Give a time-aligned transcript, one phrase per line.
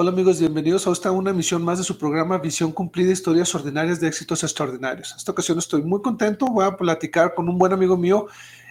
[0.00, 3.98] Hola amigos, bienvenidos a esta una emisión más de su programa Visión Cumplida, Historias Ordinarias
[3.98, 5.12] de Éxitos Extraordinarios.
[5.16, 8.28] Esta ocasión estoy muy contento, voy a platicar con un buen amigo mío.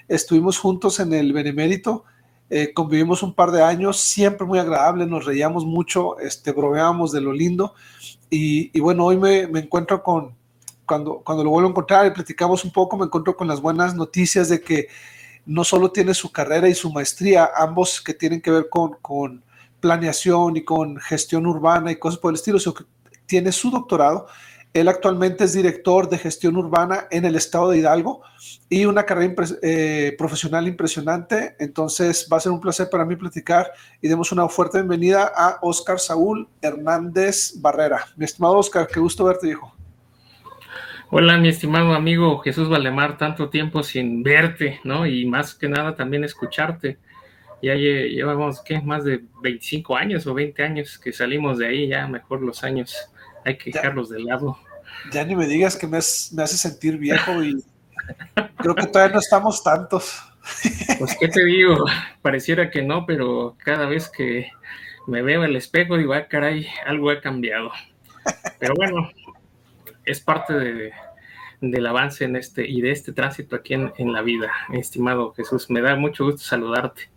[0.07, 2.05] Estuvimos juntos en el Benemérito,
[2.49, 7.19] eh, convivimos un par de años, siempre muy agradable, nos reíamos mucho, este, bromeábamos de
[7.19, 7.73] lo lindo.
[8.29, 10.33] Y, bueno, hoy me, me, encuentro con,
[10.85, 13.95] cuando, cuando lo vuelvo a encontrar y platicamos un poco, me encuentro con las buenas
[13.95, 14.87] noticias de que
[15.45, 19.43] no solo tiene su carrera y su maestría, ambos que tienen que ver con, con
[19.79, 22.85] planeación y con gestión urbana y cosas por el estilo, sino que
[23.25, 24.27] tiene su doctorado.
[24.73, 28.21] Él actualmente es director de gestión urbana en el estado de Hidalgo
[28.69, 31.55] y una carrera eh, profesional impresionante.
[31.59, 35.57] Entonces va a ser un placer para mí platicar y demos una fuerte bienvenida a
[35.61, 38.05] Oscar Saúl Hernández Barrera.
[38.17, 39.73] Mi estimado Oscar, qué gusto verte, hijo.
[41.09, 45.07] Hola, mi estimado amigo Jesús Valdemar, tanto tiempo sin verte, ¿no?
[45.07, 46.99] Y más que nada también escucharte
[47.61, 48.79] ya llevamos, ¿qué?
[48.81, 52.95] Más de 25 años o 20 años que salimos de ahí, ya mejor los años
[53.45, 54.57] hay que dejarlos de lado.
[55.11, 55.99] Ya ni me digas que me,
[56.33, 57.63] me hace sentir viejo y
[58.57, 60.21] creo que todavía no estamos tantos.
[60.99, 61.85] Pues, ¿qué te digo?
[62.21, 64.49] Pareciera que no, pero cada vez que
[65.07, 67.71] me veo el espejo digo, ah, caray, algo ha cambiado.
[68.59, 69.09] Pero bueno,
[70.05, 70.93] es parte de,
[71.61, 75.69] del avance en este y de este tránsito aquí en, en la vida, estimado Jesús.
[75.69, 77.09] Me da mucho gusto saludarte.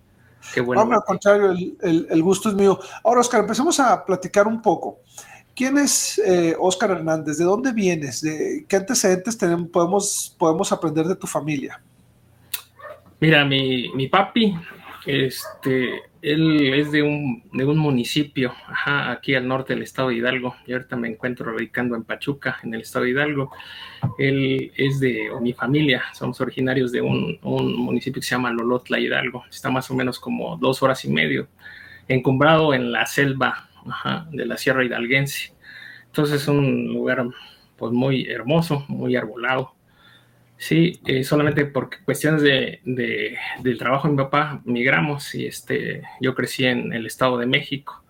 [0.55, 0.83] Qué bueno.
[0.83, 1.53] al contrario,
[1.83, 2.79] el, gusto es mío.
[3.05, 5.01] Ahora, Oscar, empecemos a platicar un poco.
[5.55, 7.39] ¿Quién es eh, Oscar Hernández?
[7.39, 8.23] ¿De dónde vienes?
[8.23, 11.83] ¿De ¿Qué antecedentes tenemos, podemos, podemos aprender de tu familia?
[13.21, 14.57] Mira, mi, mi papi
[15.07, 18.53] este, él es de un, de un municipio,
[18.85, 20.55] aquí al norte del estado de Hidalgo.
[20.67, 23.51] Y ahorita me encuentro radicando en Pachuca, en el estado de Hidalgo.
[24.19, 28.99] Él es de, o mi familia, somos originarios de un, municipio que se llama Lolotla
[28.99, 29.45] Hidalgo.
[29.51, 31.49] Está más o menos como dos horas y medio,
[32.09, 33.69] encumbrado en la selva
[34.31, 35.55] de la Sierra Hidalguense.
[36.07, 37.25] Entonces es un lugar
[37.77, 39.75] pues muy hermoso, muy arbolado
[40.61, 46.35] Sí, eh, solamente por cuestiones de, del trabajo de mi papá migramos y este, yo
[46.35, 48.05] crecí en el Estado de México.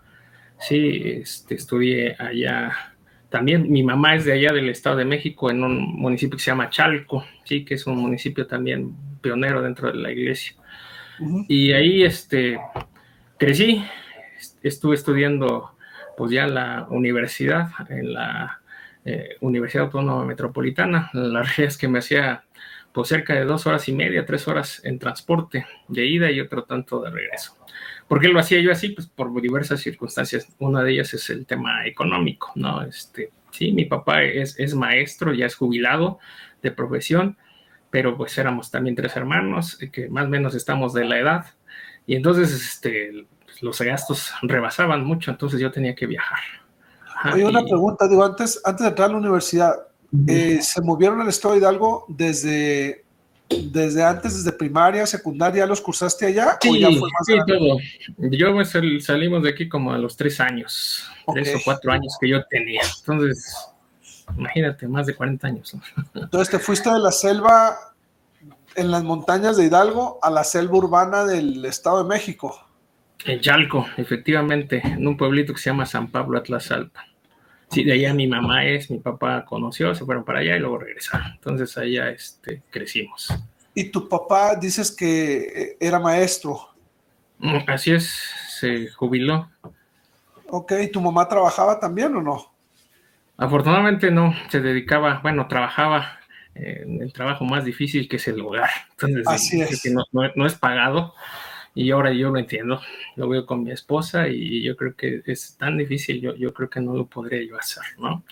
[0.58, 2.72] Sí, este, estudié allá.
[3.28, 6.50] También mi mamá es de allá del Estado de México, en un municipio que se
[6.50, 10.56] llama Chalco, sí, que es un municipio también pionero dentro de la iglesia.
[11.46, 12.58] Y ahí este,
[13.38, 13.84] crecí,
[14.60, 15.76] estuve estudiando
[16.16, 18.59] pues ya la universidad, en la
[19.04, 21.10] eh, Universidad Autónoma Metropolitana.
[21.12, 22.44] La realidad es que me hacía
[22.92, 26.64] pues cerca de dos horas y media, tres horas en transporte de ida y otro
[26.64, 27.56] tanto de regreso.
[28.08, 28.90] ¿Por qué lo hacía yo así?
[28.90, 30.48] Pues por diversas circunstancias.
[30.58, 32.82] Una de ellas es el tema económico, ¿no?
[32.82, 36.18] Este, sí, mi papá es, es maestro, ya es jubilado
[36.62, 37.38] de profesión,
[37.90, 41.46] pero pues éramos también tres hermanos que más o menos estamos de la edad
[42.06, 43.26] y entonces este,
[43.60, 46.40] los gastos rebasaban mucho, entonces yo tenía que viajar.
[47.24, 49.74] Oye, una pregunta, digo, antes, antes de entrar a la universidad,
[50.26, 53.04] eh, ¿se movieron al estado de Hidalgo desde,
[53.48, 56.58] desde antes, desde primaria, secundaria, los cursaste allá?
[56.60, 56.84] Sí,
[57.26, 57.78] sí todo.
[58.18, 58.72] Yo pues,
[59.04, 61.04] salimos de aquí como a los tres años,
[61.34, 62.80] tres o cuatro años que yo tenía.
[63.00, 63.54] Entonces,
[64.36, 65.76] imagínate, más de 40 años.
[66.14, 67.76] Entonces, te fuiste de la selva
[68.76, 72.66] en las montañas de Hidalgo a la selva urbana del Estado de México.
[73.24, 77.09] En Chalco, efectivamente, en un pueblito que se llama San Pablo Atlasalpa.
[77.70, 80.78] Sí, de allá mi mamá es, mi papá conoció, se fueron para allá y luego
[80.78, 81.32] regresaron.
[81.32, 83.32] Entonces allá este, crecimos.
[83.74, 86.70] ¿Y tu papá dices que eh, era maestro?
[87.38, 88.12] Mm, así es,
[88.58, 89.48] se jubiló.
[90.48, 92.52] Ok, ¿tu mamá trabajaba también o no?
[93.36, 96.18] Afortunadamente no, se dedicaba, bueno, trabajaba
[96.54, 98.68] en el trabajo más difícil que es el hogar.
[98.90, 99.80] Entonces, Así es.
[99.80, 101.14] Que no es pagado,
[101.74, 102.80] y ahora yo lo entiendo,
[103.16, 106.68] lo veo con mi esposa y yo creo que es tan difícil, yo, yo creo
[106.68, 108.24] que no lo podría yo hacer, ¿no?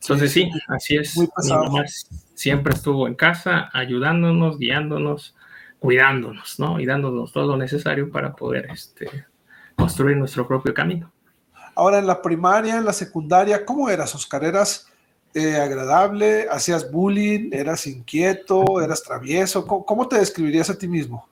[0.00, 1.16] Entonces sí, así es.
[1.16, 1.84] Mi mamá
[2.34, 5.34] siempre estuvo en casa ayudándonos, guiándonos,
[5.78, 6.80] cuidándonos, ¿no?
[6.80, 9.26] Y dándonos todo lo necesario para poder este,
[9.76, 11.12] construir nuestro propio camino.
[11.74, 14.44] Ahora, en la primaria, en la secundaria, ¿cómo eras, Oscar?
[14.44, 14.88] ¿Eras
[15.34, 16.46] eh, agradable?
[16.50, 17.50] ¿Hacías bullying?
[17.52, 18.80] ¿Eras inquieto?
[18.80, 19.66] ¿Eras travieso?
[19.66, 21.28] ¿Cómo, te describirías a ti mismo?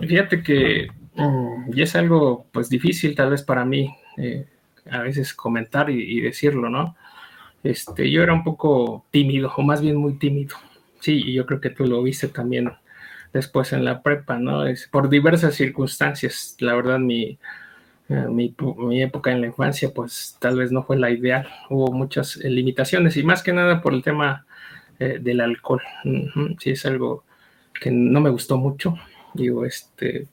[0.00, 0.86] Fíjate que
[1.18, 4.46] mm, y es algo pues difícil tal vez para mí eh,
[4.90, 6.96] a veces comentar y, decirlo, ¿no?
[7.62, 10.56] Este, yo era un poco tímido, o más bien muy tímido.
[11.00, 12.72] Sí, y yo creo que tú lo viste también
[13.32, 14.66] después en la prepa, ¿no?
[14.66, 16.56] Es por diversas circunstancias.
[16.60, 17.38] La verdad, mi,
[18.08, 18.54] eh, mi,
[19.02, 21.48] época en la infancia, pues tal vez no fue la ideal.
[21.68, 24.46] Hubo muchas eh, limitaciones y más que nada por el tema
[24.98, 25.80] del alcohol.
[26.58, 27.22] Sí, es algo
[27.80, 28.96] que no me gustó mucho
[29.34, 30.26] digo, este,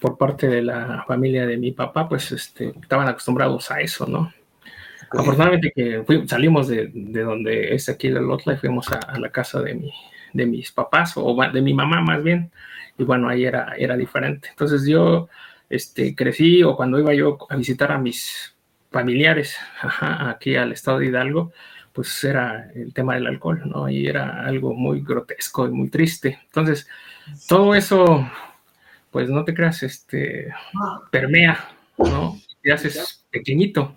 [0.00, 4.32] por parte de la familia de mi papá, pues este, estaban acostumbrados a eso, ¿no?
[5.10, 9.74] Afortunadamente que salimos de, donde es aquí la Lotla y fuimos a, la casa de,
[9.74, 9.92] mi,
[10.34, 12.50] de mis papás o de mi mamá más bien.
[12.98, 14.48] Y bueno, ahí era, era diferente.
[14.50, 15.28] Entonces yo
[15.70, 18.54] este, crecí o cuando iba yo a visitar a mis
[18.90, 19.56] familiares
[20.00, 21.52] aquí al estado de Hidalgo,
[21.92, 23.88] pues era el tema del alcohol, ¿no?
[23.88, 26.38] Y era algo muy grotesco y muy triste.
[26.44, 26.88] Entonces,
[27.48, 28.28] todo eso,
[29.10, 30.52] pues no te creas, este,
[31.10, 31.68] permea,
[31.98, 32.36] ¿no?
[32.62, 33.94] Te haces pequeñito.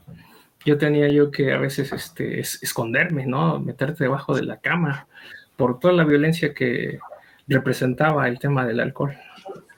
[0.66, 3.60] Yo tenía yo que a veces este, esconderme, ¿no?
[3.60, 5.08] Meterte debajo de la cama
[5.56, 7.00] por toda la violencia que
[7.48, 9.16] representaba el tema del alcohol.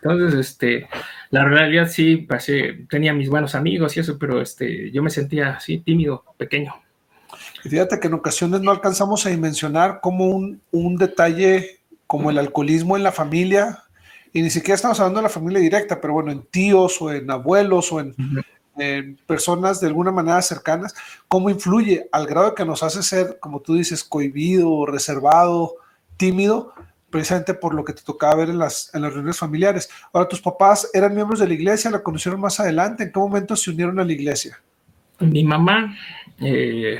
[0.02, 0.88] Entonces, este,
[1.30, 5.52] la realidad sí, pasé, tenía mis buenos amigos y eso, pero este, yo me sentía
[5.52, 6.76] así tímido, pequeño.
[7.64, 12.38] Y fíjate que en ocasiones no alcanzamos a dimensionar como un, un detalle como el
[12.38, 13.84] alcoholismo en la familia,
[14.34, 17.30] y ni siquiera estamos hablando de la familia directa, pero bueno, en tíos o en
[17.30, 18.16] abuelos o en,
[18.78, 20.96] en personas de alguna manera cercanas,
[21.28, 25.76] cómo influye al grado que nos hace ser, como tú dices, cohibido, reservado,
[26.18, 26.74] tímido,
[27.12, 29.88] precisamente por lo que te tocaba ver en las, en las reuniones familiares.
[30.12, 33.56] Ahora, tus papás eran miembros de la iglesia, la conocieron más adelante, ¿en qué momento
[33.56, 34.60] se unieron a la iglesia?
[35.20, 35.96] Mi mamá
[36.40, 37.00] eh,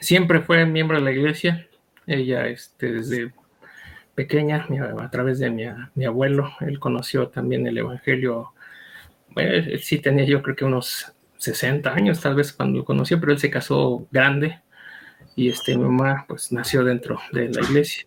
[0.00, 1.68] siempre fue miembro de la iglesia,
[2.06, 3.32] ella este, desde
[4.14, 4.66] pequeña,
[4.98, 5.64] a través de mi,
[5.94, 8.52] mi abuelo, él conoció también el Evangelio,
[9.30, 13.32] bueno, sí tenía yo creo que unos 60 años tal vez cuando lo conoció, pero
[13.32, 14.60] él se casó grande
[15.36, 18.06] y este, mi mamá pues nació dentro de la iglesia.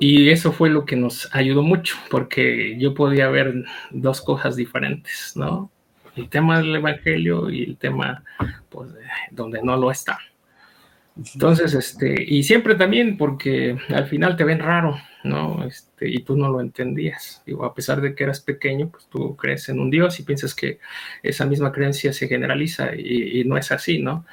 [0.00, 5.32] Y eso fue lo que nos ayudó mucho, porque yo podía ver dos cosas diferentes,
[5.34, 5.70] ¿no?
[6.14, 8.22] El tema del Evangelio y el tema,
[8.68, 8.90] pues,
[9.32, 10.18] donde no lo está.
[11.34, 15.64] Entonces, este, y siempre también porque al final te ven raro, ¿no?
[15.64, 17.42] Este, y tú no lo entendías.
[17.44, 20.54] Digo, a pesar de que eras pequeño, pues tú crees en un Dios y piensas
[20.54, 20.78] que
[21.22, 24.24] esa misma creencia se generaliza y, y no es así, ¿no?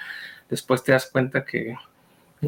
[0.50, 1.76] Después te das cuenta que,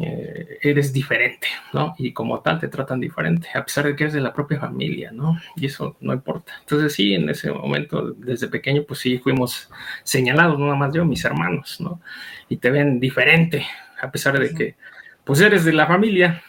[0.02, 1.94] eh, eres diferente, ¿no?
[1.98, 5.10] Y como tal te tratan diferente, a pesar de que eres de la propia familia,
[5.12, 5.38] ¿no?
[5.56, 6.52] Y eso no importa.
[6.60, 9.70] Entonces sí, en ese momento, desde pequeño, pues sí fuimos
[10.02, 12.00] señalados, nada más yo, mis hermanos, ¿no?
[12.48, 13.66] Y te ven diferente,
[14.00, 14.76] a pesar de que,
[15.24, 16.42] pues eres de la familia.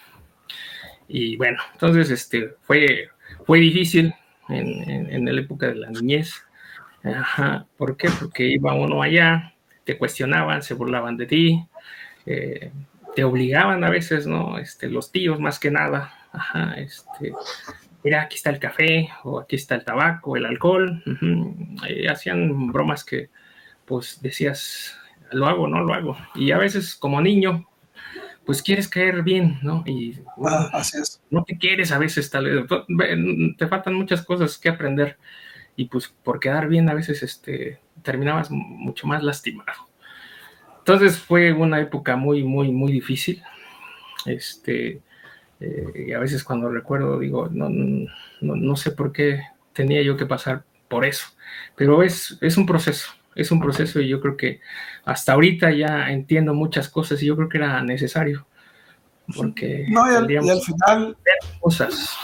[1.07, 3.09] Y bueno, entonces, este, fue,
[3.45, 4.13] fue difícil
[4.49, 6.33] en, en, la época de la niñez.
[7.03, 7.65] Ajá.
[7.77, 8.09] ¿Por qué?
[8.19, 9.53] Porque iba uno allá,
[9.83, 11.65] te cuestionaban, se burlaban de ti,
[12.25, 12.71] eh,
[13.15, 14.57] te obligaban a veces, ¿no?
[14.57, 17.33] Este, los tíos más que nada, ajá, este,
[18.03, 21.03] mira, aquí está el café, o aquí está el tabaco, el alcohol,
[22.09, 23.29] hacían bromas que,
[23.85, 24.97] pues, decías,
[25.31, 27.67] lo hago, no lo hago, y a veces como niño,
[28.45, 29.83] pues quieres caer bien, ¿no?
[29.85, 31.21] Y ah, así es.
[31.29, 35.17] no te quieres a veces, tal vez, te faltan muchas cosas que aprender,
[35.75, 39.88] y pues por quedar bien a veces, este, terminabas mucho más lastimado.
[40.89, 43.43] Entonces fue una época muy, muy, muy difícil.
[44.25, 45.03] Este,
[45.59, 48.07] eh, y a veces cuando recuerdo digo, no, no,
[48.55, 51.27] no, sé por qué tenía yo que pasar por eso,
[51.75, 54.61] pero es, es un proceso, es un proceso y yo creo que
[55.05, 58.47] hasta ahorita ya entiendo muchas cosas y yo creo que era necesario.
[59.37, 60.25] Porque no, y al,
[60.59, 61.15] final
[61.59, 62.17] cosas.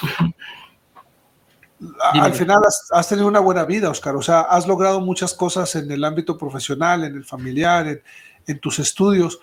[2.14, 4.16] Al final has, has, tenido una buena vida, Oscar.
[4.16, 8.02] O sea, has logrado muchas cosas en el ámbito profesional, en el familiar, en,
[8.48, 9.40] en tus estudios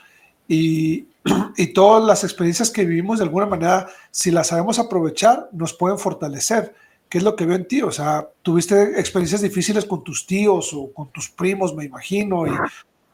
[0.49, 1.07] y,
[1.57, 5.99] y, todas las experiencias que vivimos de alguna manera, si las sabemos aprovechar, nos pueden
[5.99, 6.75] fortalecer.
[7.09, 7.83] ¿Qué es lo que veo en ti?
[7.83, 12.51] O sea, tuviste experiencias difíciles con tus tíos o con tus primos, me imagino, y,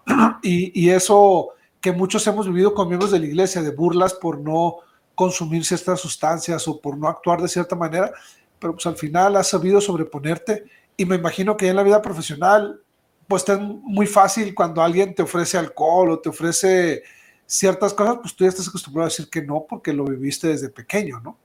[0.42, 4.38] y, y eso que muchos hemos vivido con miembros de la iglesia, de burlas por
[4.40, 4.78] no
[5.14, 8.12] consumir ciertas sustancias o por no actuar de cierta manera,
[8.58, 10.64] pero pues al final has sabido sobreponerte
[10.96, 12.80] y me imagino que en la vida profesional
[13.28, 17.02] pues es muy fácil cuando alguien te ofrece alcohol o te ofrece
[17.46, 20.70] ciertas cosas, pues tú ya estás acostumbrado a decir que no porque lo viviste desde
[20.70, 21.38] pequeño, ¿no?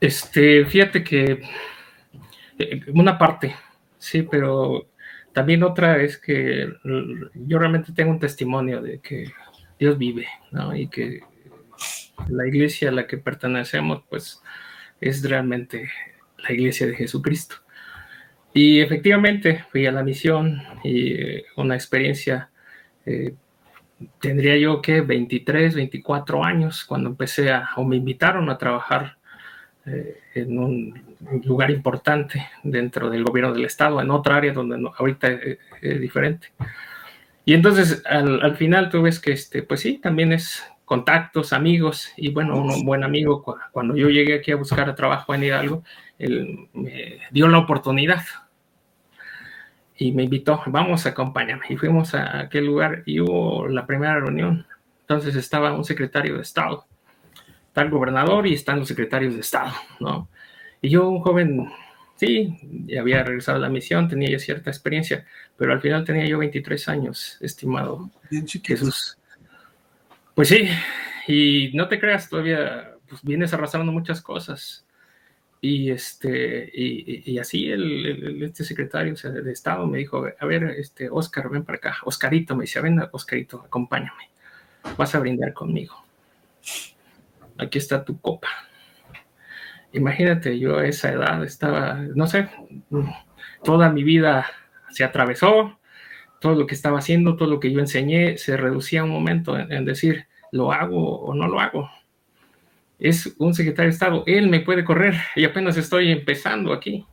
[0.00, 1.42] Este, fíjate que
[2.58, 3.54] eh, una parte,
[3.98, 4.88] sí, pero
[5.32, 6.68] también otra es que
[7.34, 9.32] yo realmente tengo un testimonio de que
[9.78, 10.74] Dios vive, ¿no?
[10.76, 11.20] Y que
[12.28, 14.42] la iglesia a la que pertenecemos, pues,
[15.00, 15.90] es realmente
[16.38, 17.56] la iglesia de Jesucristo.
[18.60, 22.50] Y efectivamente fui a la misión y eh, una experiencia,
[23.06, 23.34] eh,
[24.20, 29.16] tendría yo que 23, 24 años cuando empecé a, o me invitaron a trabajar
[29.86, 35.28] eh, en un lugar importante dentro del gobierno del estado, en otra área donde ahorita
[35.28, 36.48] es, diferente.
[37.44, 42.10] Y entonces al, al, final tú ves que, este, pues sí, también es contactos, amigos,
[42.16, 45.84] y bueno, un buen amigo, cuando yo llegué aquí a buscar trabajo en Hidalgo,
[46.18, 48.22] él me dio la oportunidad
[49.98, 51.66] y me invitó, vamos, acompáñame.
[51.68, 54.64] Y fuimos a aquel lugar y hubo la primera reunión.
[55.00, 56.86] Entonces estaba un secretario de Estado,
[57.66, 60.28] está el gobernador y están los secretarios de Estado, ¿no?
[60.80, 61.68] Y yo, un joven,
[62.14, 62.56] sí,
[62.98, 65.26] había regresado a la misión, tenía ya cierta experiencia,
[65.56, 69.18] pero al final tenía yo 23 años, estimado Bien Jesús.
[70.34, 70.68] Pues sí,
[71.26, 74.84] y no te creas, todavía pues, vienes arrastrando muchas cosas.
[75.60, 81.50] Y, este, y, así el, este secretario de Estado me dijo, a ver, este, Oscar,
[81.50, 81.96] ven para acá.
[82.04, 84.30] Oscarito me dice, ven, Oscarito, acompáñame.
[84.96, 85.96] Vas a brindar conmigo.
[87.58, 88.48] Aquí está tu copa.
[89.92, 92.48] Imagínate, yo a esa edad estaba, no sé,
[93.64, 94.46] toda mi vida
[94.90, 95.78] se atravesó,
[96.40, 99.84] todo lo que estaba haciendo, todo lo que yo enseñé, se reducía un momento en
[99.84, 101.90] decir, ¿lo hago o no lo hago?
[102.98, 107.06] Es un secretario de Estado, él me puede correr y apenas estoy empezando aquí.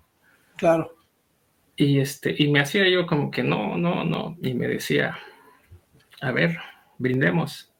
[0.57, 0.95] Claro.
[1.75, 5.17] Y, este, y me hacía yo como que no, no, no, y me decía,
[6.21, 6.57] a ver,
[6.97, 7.71] brindemos.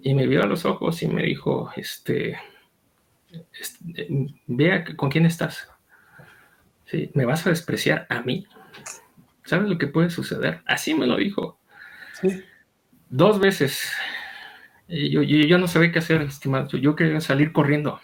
[0.00, 2.38] Y me vio a los ojos y me dijo, este,
[3.58, 4.08] este
[4.46, 5.70] vea con quién estás.
[6.86, 8.46] Sí, ¿Me vas a despreciar a mí?
[9.44, 10.62] ¿Sabes lo que puede suceder?
[10.66, 11.58] Así me lo dijo.
[12.20, 12.42] Sí.
[13.08, 13.90] Dos veces
[14.88, 16.76] y yo, yo, no sabía qué hacer, estimado.
[16.76, 18.00] Yo, quería salir corriendo.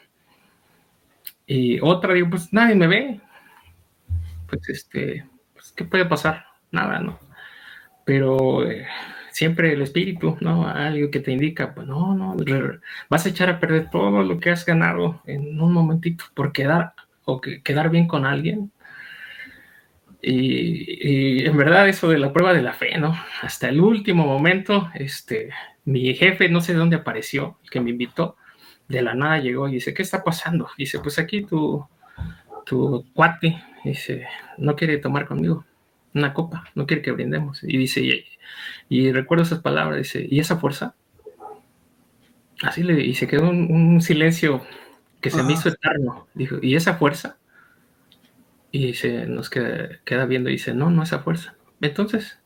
[1.46, 3.20] Y otra, digo, pues nadie me ve.
[4.49, 6.46] Pues este, pues, ¿qué puede pasar?
[6.70, 7.18] Nada, ¿no?
[8.04, 8.87] Pero eh,
[9.30, 10.66] siempre el espíritu, ¿no?
[10.66, 12.37] Algo que te indica, pues no, no,
[13.08, 16.94] vas a echar a perder todo lo que has ganado en un momentito por quedar
[17.25, 18.72] o que, quedar bien con alguien.
[20.22, 23.14] Y, y, en verdad eso de la prueba de la fe, ¿no?
[23.42, 25.50] Hasta el último momento, este,
[25.90, 28.37] mi jefe, no sé de dónde apareció, el que me invitó,
[28.88, 30.68] de la nada llegó y dice, ¿qué está pasando?
[30.78, 31.85] Dice, pues aquí tu,
[32.64, 34.26] tu cuate, dice,
[34.59, 35.64] no quiere tomar conmigo
[36.14, 37.62] una copa, no quiere que brindemos.
[37.62, 38.25] Y dice,
[38.88, 40.94] y, recuerdo esas palabras, dice, ¿y esa fuerza?
[42.62, 44.64] Así le, y se quedó un, silencio
[45.20, 46.26] que se me hizo eterno.
[46.35, 47.38] Dijo, ¿y esa fuerza?
[48.73, 51.54] Y se nos queda, queda viendo y dice, no, no esa fuerza.
[51.80, 52.38] Entonces,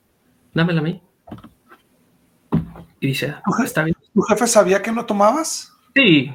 [0.52, 1.02] dámela a mí.
[3.00, 3.34] Y dice,
[3.64, 3.96] está bien.
[4.12, 5.72] ¿Tu jefe sabía que no tomabas?
[5.94, 6.32] Sí,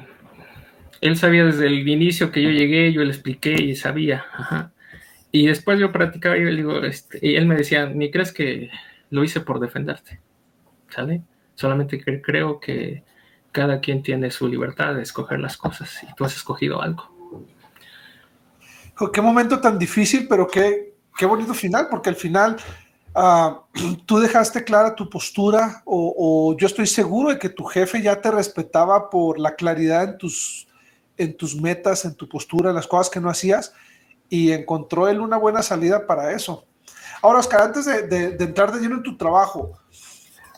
[1.00, 4.24] él sabía desde el inicio que yo llegué, yo le expliqué y sabía.
[5.32, 8.70] Y después yo practicaba y, digo, este, y él me decía, ni crees que
[9.10, 10.20] lo hice por defenderte,
[10.88, 11.22] ¿sale?
[11.54, 13.04] Solamente que creo que
[13.52, 17.14] cada quien tiene su libertad de escoger las cosas y tú has escogido algo.
[19.12, 22.56] Qué momento tan difícil, pero qué, qué bonito final, porque al final
[23.14, 23.62] Ah,
[24.06, 28.30] tú dejaste clara tu postura o, yo estoy seguro de que tu jefe ya te
[28.30, 30.68] respetaba por la claridad en tus,
[31.16, 33.72] en tus metas, en tu postura, en las cosas que no hacías
[34.28, 36.64] y encontró él una buena salida para eso.
[37.20, 39.72] Ahora, Oscar, antes de, entrar de lleno en tu trabajo,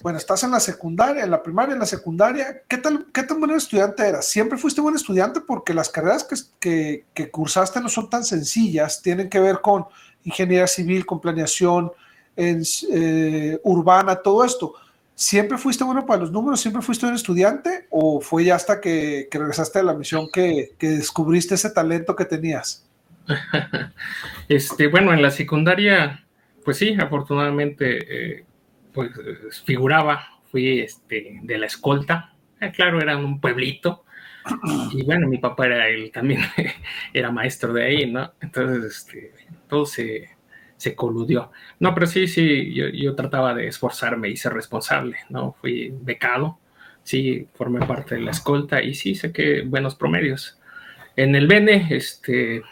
[0.03, 3.41] bueno, estás en la secundaria, en la primaria, en la secundaria, ¿qué, tal, qué tan
[3.41, 4.27] buen estudiante eras?
[4.27, 5.41] ¿Siempre fuiste buen estudiante?
[5.41, 6.27] Porque las carreras
[6.61, 9.87] que, que cursaste no son tan sencillas, tienen que ver con
[10.25, 11.93] ingeniería civil, con planeación,
[12.37, 12.63] en,
[12.93, 14.75] eh, urbana, todo esto.
[15.15, 16.61] ¿Siempre fuiste bueno para los números?
[16.61, 17.87] ¿Siempre fuiste un estudiante?
[17.91, 22.89] ¿O fue ya hasta que, regresaste a la misión que, descubriste ese talento que tenías?
[24.49, 26.25] este, bueno, en la secundaria,
[26.65, 28.45] pues sí, afortunadamente, eh,
[28.93, 29.11] pues
[29.65, 32.35] figuraba, fui este, de la escolta.
[32.61, 34.05] Eh, claro, era un pueblito.
[34.93, 36.41] Y bueno, mi papá era él también,
[37.13, 38.33] era maestro de ahí, ¿no?
[38.41, 39.33] Entonces, este,
[39.69, 40.31] todo se,
[40.83, 41.53] se coludió.
[41.79, 45.53] No, pero sí, sí, yo, trataba de esforzarme y ser responsable, ¿no?
[45.61, 46.59] Fui becado,
[47.05, 50.59] sí, formé parte de la escolta y sí, saqué buenos promedios.
[51.15, 52.63] En el Bene, este,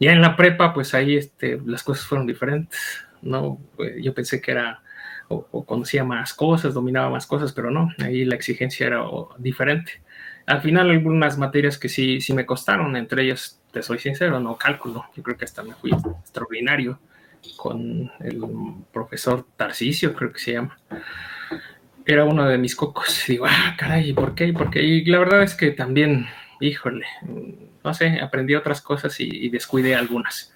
[0.00, 3.60] ya en la prepa, pues ahí este, las cosas fueron diferentes, ¿no?
[4.00, 4.82] Yo pensé que era,
[5.28, 9.04] o, conocía más cosas, dominaba más cosas, pero no, ahí la exigencia era
[9.36, 10.00] diferente.
[10.46, 14.56] Al final algunas materias que sí, sí me costaron, entre ellas te soy sincero, no
[14.56, 15.06] cálculo.
[15.16, 16.98] Yo creo que hasta me fui extraordinario
[17.56, 18.40] con el
[18.92, 20.78] profesor Tarcisio, creo que se llama.
[22.04, 23.28] Era uno de mis cocos.
[23.28, 24.52] Y digo, ah, caray, ¿por qué?
[24.52, 24.82] ¿Por qué?
[24.82, 26.26] Y la verdad es que también,
[26.60, 27.06] híjole,
[27.82, 30.54] no sé, aprendí otras cosas y, descuidé algunas.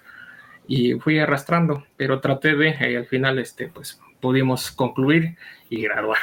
[0.67, 5.37] Y fui arrastrando, pero traté de, y al final, este, pues, pudimos concluir
[5.69, 6.19] y graduar.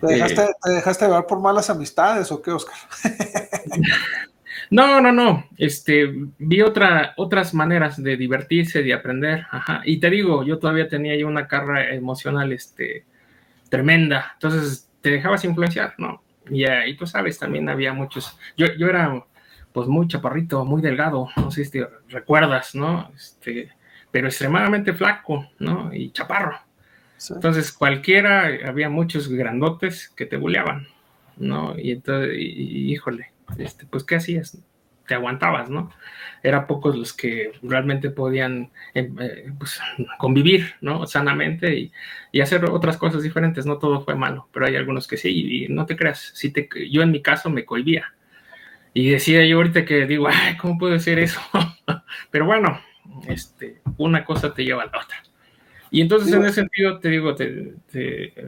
[0.00, 2.76] ¿Te dejaste, eh, ¿te dejaste llevar por malas amistades o qué, Oscar?
[4.70, 5.46] No, no, no.
[5.56, 9.46] Este, vi otra, otras maneras de divertirse, de aprender.
[9.50, 9.82] Ajá.
[9.84, 13.04] Y te digo, yo todavía tenía ahí una carga emocional, este,
[13.68, 14.32] tremenda.
[14.34, 16.22] Entonces, te dejabas influenciar, ¿no?
[16.50, 18.38] Y, y tú sabes, también había muchos.
[18.56, 19.24] Yo, yo era,
[19.72, 21.28] pues, muy chaparrito, muy delgado.
[21.36, 23.10] No sé si te recuerdas, ¿no?
[23.14, 23.70] Este,
[24.10, 25.92] pero extremadamente flaco, ¿no?
[25.94, 26.58] Y chaparro.
[27.30, 30.86] Entonces, cualquiera, había muchos grandotes que te buleaban,
[31.36, 31.76] ¿no?
[31.76, 34.58] Y entonces, híjole, este, pues, ¿qué hacías?
[35.06, 35.90] Te aguantabas, ¿no?
[36.42, 39.80] Eran pocos los que realmente podían em, eh, pues,
[40.18, 41.06] convivir, ¿no?
[41.06, 41.92] Sanamente y,
[42.30, 43.64] y, hacer otras cosas diferentes.
[43.64, 46.32] No todo fue malo, pero hay algunos que sí, y no te creas.
[46.34, 48.12] Si te, yo en mi caso me cohibía.
[48.94, 51.40] Y decía yo ahorita que digo, ay, ¿cómo puede ser eso?
[52.30, 52.80] pero bueno,
[53.28, 55.22] este, una cosa te lleva a la otra.
[55.90, 57.34] Y entonces en ese sentido te digo,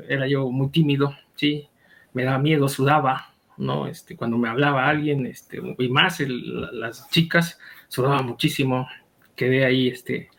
[0.08, 1.68] era yo muy tímido, sí,
[2.12, 3.29] me daba miedo, sudaba,
[3.60, 3.86] ¿no?
[3.86, 8.88] Este, cuando me hablaba alguien, este, y más las chicas, sudaba muchísimo,
[9.36, 10.30] quedé ahí, este,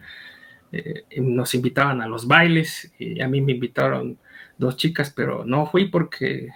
[0.71, 4.17] eh, nos invitaban a los bailes, y a mí me invitaron
[4.57, 6.49] dos chicas, pero no fui porque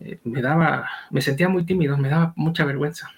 [0.00, 3.10] eh, me daba, me sentía muy tímido, me daba mucha vergüenza.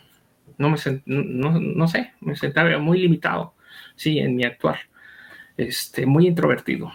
[0.57, 3.55] No me no, no sé, me sentía muy limitado,
[3.97, 4.79] sí, en mi actuar
[5.57, 6.93] este, muy introvertido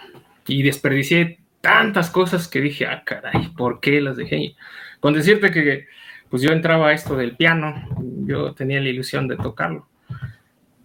[0.47, 4.55] y desperdicié tantas cosas que dije, ah, caray, ¿por qué las dejé?
[4.99, 5.87] Con decirte que
[6.29, 7.87] pues yo entraba a esto del piano,
[8.25, 9.87] yo tenía la ilusión de tocarlo,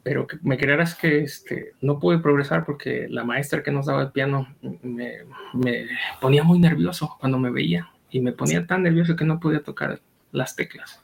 [0.03, 4.03] pero que me creerás que este, no pude progresar porque la maestra que nos daba
[4.03, 5.19] el piano me,
[6.21, 10.01] ponía muy nervioso cuando me veía y me ponía tan nervioso que no podía tocar
[10.33, 11.03] las teclas.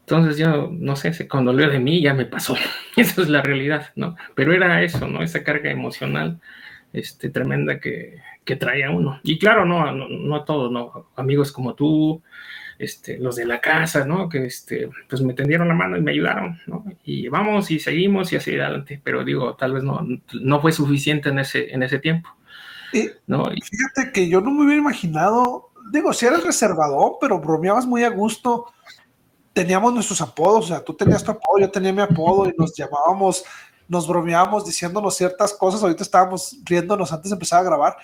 [0.00, 2.54] Entonces yo, no sé, cuando leo de mí ya me pasó.
[2.96, 4.14] Esa es la realidad, ¿no?
[4.36, 5.20] Pero era eso, ¿no?
[5.22, 6.40] Esa carga emocional
[6.92, 9.20] este, tremenda que, que traía uno.
[9.22, 11.10] Y claro, no, no, no todos, ¿no?
[11.16, 12.22] Amigos como tú,
[12.78, 14.28] este, los de la casa, ¿no?
[14.28, 16.84] Que este, pues me tendieron la mano y me ayudaron, ¿no?
[17.04, 19.00] Y vamos y seguimos y así adelante.
[19.02, 20.06] Pero digo, tal vez no,
[20.40, 22.30] no fue suficiente en ese, en ese tiempo.
[23.26, 23.44] ¿no?
[23.44, 28.08] fíjate que yo no me hubiera imaginado, digo, si eras reservador, pero bromeabas muy a
[28.08, 28.72] gusto
[29.52, 32.74] teníamos nuestros apodos, o sea, tú tenías tu apodo, yo tenía mi apodo y nos
[32.74, 33.42] llamábamos,
[33.88, 37.96] nos bromeábamos diciéndonos ciertas cosas, ahorita estábamos riéndonos antes de empezar a grabar,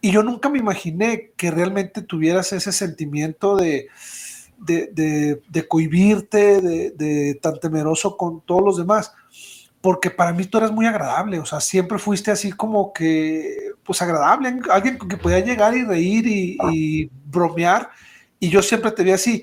[0.00, 3.88] y yo nunca me imaginé que realmente tuvieras ese sentimiento de,
[4.58, 9.12] de, de, cohibirte, de, tan temeroso con todos los demás,
[9.80, 14.02] porque para mí tú eras muy agradable, o sea, siempre fuiste así como que, pues
[14.02, 17.90] agradable, alguien que podía llegar y reír y, y bromear,
[18.38, 19.42] y yo siempre te vi así,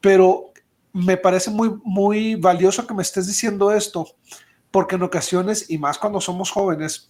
[0.00, 0.50] pero
[0.92, 4.06] me parece muy, muy valioso que me estés diciendo esto,
[4.70, 7.08] porque en ocasiones, y más cuando somos jóvenes,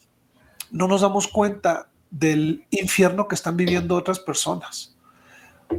[0.71, 4.97] no nos damos cuenta del infierno que están viviendo otras personas.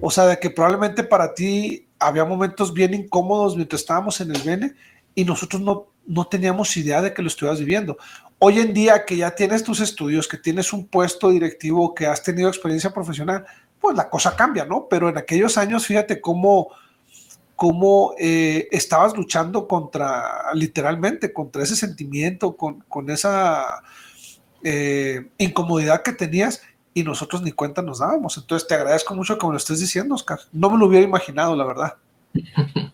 [0.02, 4.42] O sea, de que probablemente para ti había momentos bien incómodos mientras estábamos en el
[4.42, 4.76] Bene
[5.14, 7.98] y nosotros no, no teníamos idea de que lo estuvieras viviendo.
[8.40, 12.24] Hoy en día que ya tienes tus estudios, que tienes un puesto directivo, que has
[12.24, 13.46] tenido experiencia profesional,
[13.80, 14.88] pues la cosa cambia, ¿no?
[14.90, 16.70] Pero en aquellos años, fíjate cómo
[17.62, 23.84] cómo eh, estabas luchando contra, literalmente, contra ese sentimiento, con, esa
[24.64, 26.64] eh, incomodidad que tenías
[26.96, 28.36] y nosotros ni cuenta nos dábamos.
[28.38, 30.40] Entonces te agradezco mucho que me lo estés diciendo, Oscar.
[30.52, 31.98] No me lo hubiera imaginado, la verdad.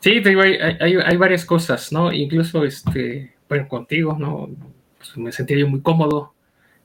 [0.00, 2.12] Sí, te digo, hay, varias cosas, ¿no?
[2.12, 4.50] Incluso, este, bueno, contigo, ¿no?
[4.98, 6.34] Pues me sentía yo muy cómodo,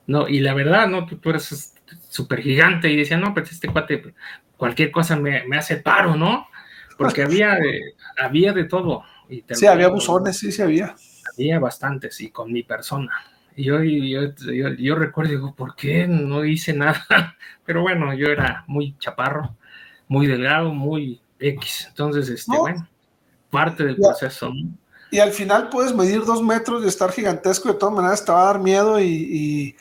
[0.05, 0.27] ¿no?
[0.27, 1.07] Y la verdad, ¿no?
[1.07, 1.73] Tú, eres
[2.09, 4.13] súper gigante y decía, no, pero este cuate,
[4.55, 6.45] cualquier cosa me, me hace paro, ¿no?
[6.97, 9.03] Porque había de, había de todo.
[9.29, 10.95] Y sí, había buzones, sí, sí había.
[11.33, 13.11] Había bastantes, y con mi persona.
[13.55, 14.21] Y yo, yo,
[14.77, 17.05] yo, recuerdo, digo, ¿por qué no hice nada?
[17.65, 19.55] Pero bueno, yo era muy chaparro,
[20.07, 21.87] muy delgado, muy X.
[21.89, 22.87] Entonces, este, bueno,
[23.49, 24.51] parte del proceso.
[25.09, 28.41] Y al final puedes medir dos metros y estar gigantesco, de todas maneras te va
[28.41, 29.75] a dar miedo y,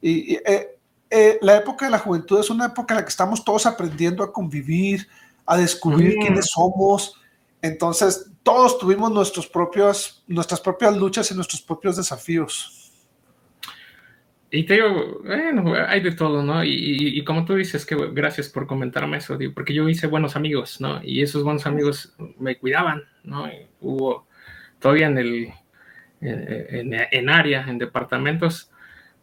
[0.00, 0.76] y, eh,
[1.10, 4.24] eh, la época de la juventud es una época en la que estamos todos aprendiendo
[4.24, 5.06] a convivir,
[5.50, 6.20] a descubrir mm.
[6.20, 7.20] quiénes somos.
[7.60, 12.92] Entonces, todos tuvimos nuestros propios, nuestras propias luchas y nuestros propios desafíos.
[14.52, 16.62] Y te digo, bueno, hay de todo, ¿no?
[16.64, 21.00] Y, como tú dices, que gracias por comentarme eso, porque yo hice buenos amigos, ¿no?
[21.02, 23.48] Y esos buenos amigos me cuidaban, ¿no?
[23.80, 24.26] hubo
[24.78, 25.52] todavía en el,
[26.20, 28.70] en, en, área, en departamentos,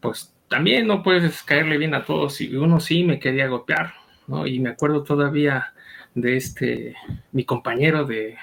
[0.00, 3.92] pues también no puedes caerle bien a todos y uno sí me quería golpear,
[4.26, 4.46] ¿no?
[4.46, 5.74] Y me acuerdo todavía
[6.20, 6.94] de este,
[7.32, 8.36] mi compañero de,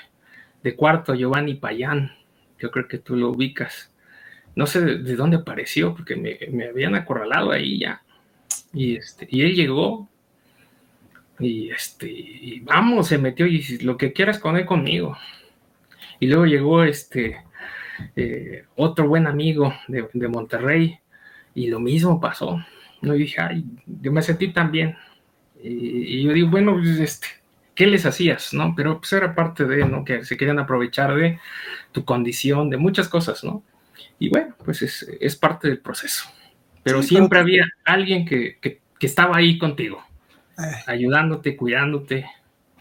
[0.76, 2.12] cuarto, Giovanni Payán,
[2.60, 3.92] yo creo que tú lo ubicas.
[4.56, 8.02] No sé de, dónde apareció, porque me, habían acorralado ahí ya.
[8.74, 10.10] Y, este, y él llegó,
[11.40, 15.18] y este, y vamos, se metió, y lo que quieras con él conmigo.
[16.20, 17.44] Y luego llegó este,
[18.16, 21.00] eh, otro buen amigo de, de, Monterrey,
[21.54, 22.60] y lo mismo pasó.
[23.02, 23.16] ¿no?
[23.16, 24.96] Y dije, ay, yo me sentí tan bien.
[25.62, 27.28] Y, y yo digo, bueno, pues, este,
[27.76, 28.54] ¿qué les hacías?
[28.54, 28.74] ¿no?
[28.76, 30.04] Pero pues era parte de, ¿no?
[30.04, 31.40] Que se querían aprovechar de
[31.92, 33.64] tu condición, de muchas cosas, ¿no?
[34.18, 36.30] Y bueno, pues es, parte del proceso.
[36.84, 38.58] Pero siempre había alguien que,
[39.02, 40.04] estaba ahí contigo,
[40.88, 42.26] ayudándote, cuidándote,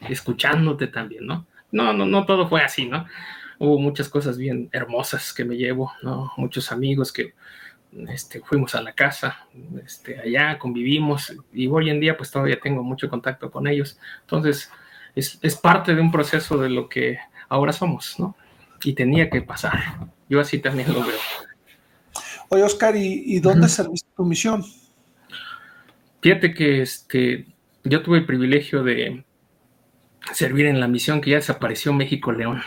[0.08, 1.46] escuchándote también, ¿no?
[1.70, 3.04] No, no, no todo fue así, ¿no?
[3.58, 6.32] Hubo muchas cosas bien hermosas que me llevo, ¿no?
[6.38, 7.34] Muchos amigos que
[8.08, 9.46] este, fuimos a la casa,
[9.84, 13.98] este, allá convivimos y hoy en día pues todavía tengo mucho contacto con ellos.
[14.22, 14.70] Entonces
[15.14, 18.36] es, es parte de un proceso de lo que ahora somos, ¿no?
[18.82, 20.08] Y tenía que pasar.
[20.28, 21.18] Yo así también lo veo.
[22.48, 24.64] Oye, Oscar, ¿y, dónde serviste tu misión?
[26.20, 27.46] Fíjate que este,
[27.82, 29.24] yo tuve el privilegio de
[30.32, 32.62] servir en la misión que ya desapareció México León.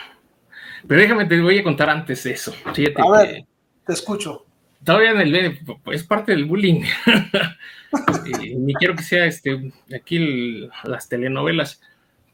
[0.87, 2.53] Pero déjame, te voy a contar antes de eso.
[2.65, 3.45] a ver,
[3.85, 4.45] te escucho.
[4.83, 5.59] Todavía en el,
[5.91, 6.83] es parte del bullying.
[8.57, 11.81] ni quiero que sea este, aquí las telenovelas.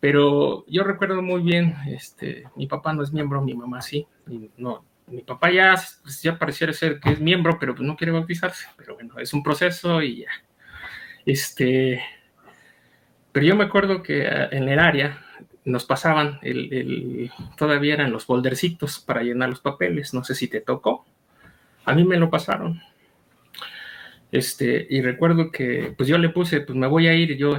[0.04, 4.06] Pero yo recuerdo muy bien, este, mi papá no es miembro, mi mamá sí,
[4.58, 8.12] no, mi papá ya, pues, ya pareciera ser que es miembro, pero pues no quiere
[8.12, 10.32] bautizarse, pero bueno, es un proceso y ya.
[11.26, 12.04] Este,
[13.32, 15.24] pero yo me acuerdo que ah, en el área
[15.64, 20.60] nos pasaban, el, todavía eran los foldercitos para llenar los papeles, no sé si te
[20.60, 21.06] tocó,
[21.86, 22.82] a mí me lo pasaron.
[24.34, 27.54] Este, y recuerdo que pues yo le puse, pues me voy a ir yo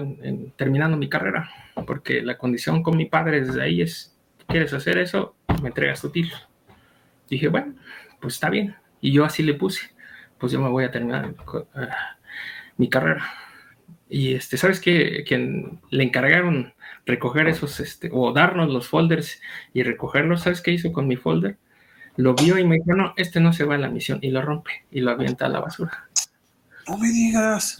[0.56, 1.48] terminando mi carrera,
[1.86, 5.36] porque la condición con mi padre desde ahí es, ¿quieres hacer eso?
[5.62, 6.34] Me entregas tu título.
[7.30, 7.76] Dije, bueno,
[8.20, 8.74] pues está bien.
[9.00, 9.82] Y yo así le puse,
[10.36, 11.36] pues yo me voy a terminar
[11.76, 11.88] eh,
[12.76, 13.24] mi carrera.
[14.08, 15.22] Y este, ¿sabes qué?
[15.24, 16.74] Quien le encargaron
[17.06, 19.40] recoger esos, este, o darnos los folders
[19.72, 21.56] y recogerlos, ¿sabes qué hizo con mi folder?
[22.16, 24.42] Lo vio y me dijo, no, este no se va a la misión, y lo
[24.42, 26.08] rompe y lo avienta a la basura.
[26.88, 27.76] No me digas.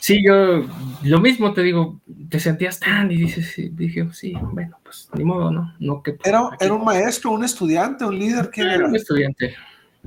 [0.00, 0.64] Sí, yo
[1.02, 5.50] lo mismo te digo, te sentías tan y dices, dije, sí, bueno, pues ni modo,
[5.50, 5.74] ¿no?
[5.78, 8.50] no que, ¿Era, ¿Era un maestro, un estudiante, un líder?
[8.50, 8.86] ¿Quién era?
[8.86, 9.54] un estudiante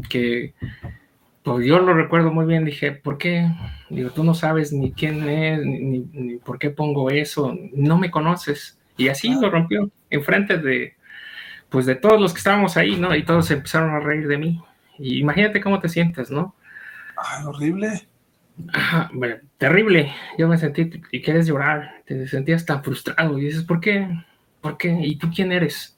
[0.09, 0.53] que,
[1.43, 3.49] pues yo lo recuerdo muy bien, dije, ¿por qué?
[3.89, 8.77] Digo, tú no sabes ni quién es, ni, por qué pongo eso, no me conoces.
[8.97, 10.95] Y así lo rompió, enfrente de,
[11.69, 13.15] pues de todos los que estábamos ahí, ¿no?
[13.15, 14.61] Y todos empezaron a reír de mí.
[14.99, 16.55] Y imagínate cómo te sientes, ¿no?
[17.45, 18.07] Horrible.
[19.57, 20.13] terrible.
[20.37, 24.07] Yo me sentí y quieres llorar, te sentías tan frustrado y dices, ¿por qué?
[24.61, 24.97] ¿Por qué?
[25.03, 25.97] ¿Y tú quién eres?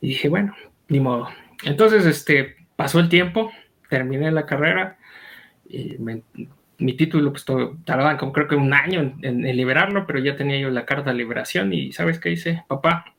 [0.00, 0.54] Y dije, bueno,
[0.88, 1.28] ni modo.
[1.64, 3.50] Entonces, este, pasó el tiempo,
[3.88, 4.98] terminé la carrera
[6.82, 7.44] mi título pues
[7.84, 11.10] tardaban como creo que un año en, en, liberarlo, pero ya tenía yo la carta
[11.10, 12.64] de liberación y ¿sabes qué hice?
[12.68, 13.14] Papá,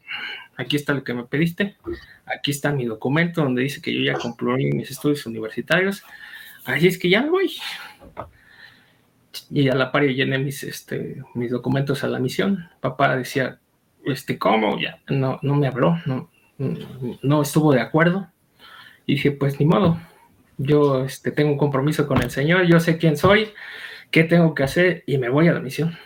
[0.58, 1.78] aquí está lo que me pediste,
[2.26, 6.04] aquí está mi documento donde dice que yo ya concluí mis estudios universitarios
[6.66, 7.52] Así es que ya voy.
[9.50, 12.70] Y a la par llené mis, este, mis documentos a la misión.
[12.80, 13.60] Papá decía,
[14.06, 14.80] este, ¿cómo?
[14.80, 16.30] Ya no, no me habló, no,
[17.22, 18.30] no estuvo de acuerdo.
[19.06, 20.00] Y dije, pues ni modo,
[20.58, 23.50] yo este, tengo un compromiso con el Señor, yo sé quién soy,
[24.12, 25.98] qué tengo que hacer y me voy a la misión.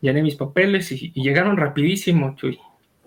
[0.00, 2.58] Llené mis papeles y, llegaron rapidísimo, Chuy,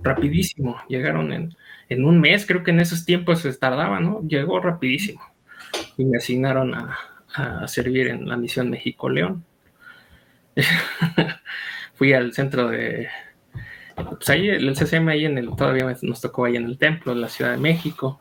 [0.02, 0.78] rapidísimo.
[0.88, 1.56] Llegaron en,
[1.90, 4.22] en, un mes, creo que en esos tiempos se tardaba, ¿no?
[4.28, 5.31] Llegó rapidísimo
[5.98, 6.98] y me asignaron a,
[7.68, 9.46] servir en la misión México-León.
[11.94, 13.08] Fui al centro de,
[13.96, 17.22] pues ahí el CCM ahí en el, todavía nos tocó ahí en el templo de
[17.22, 18.20] la Ciudad de México.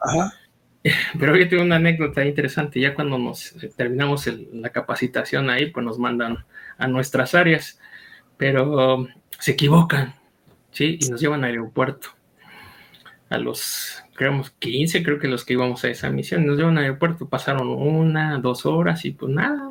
[1.19, 5.85] Pero yo tengo una anécdota interesante, ya cuando nos eh, terminamos la capacitación ahí, pues
[5.85, 6.45] nos mandan
[6.79, 7.79] a nuestras áreas,
[8.39, 9.07] pero
[9.39, 10.15] se equivocan,
[10.71, 10.99] ¿sí?
[10.99, 12.09] Y nos llevan al aeropuerto.
[13.29, 16.85] A los creamos 15, creo que los que íbamos a esa misión, nos llevan al
[16.85, 19.71] aeropuerto, pasaron una, dos horas y pues nada,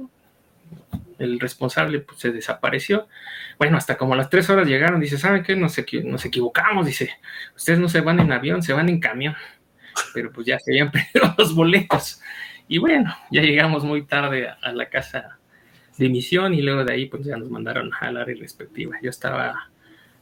[1.19, 3.07] el responsable pues, se desapareció.
[3.59, 5.55] Bueno, hasta como las tres horas llegaron, dice, ¿saben qué?
[5.55, 7.11] Nos, nos equivocamos, dice,
[7.55, 9.35] ustedes no se van en avión, se van en camión,
[10.15, 12.19] pero pues ya se habían perdido los boletos.
[12.67, 15.37] Y bueno, ya llegamos muy tarde a, la casa
[15.95, 18.97] de misión y luego de ahí pues ya nos mandaron a la área respectiva.
[19.03, 19.69] Yo estaba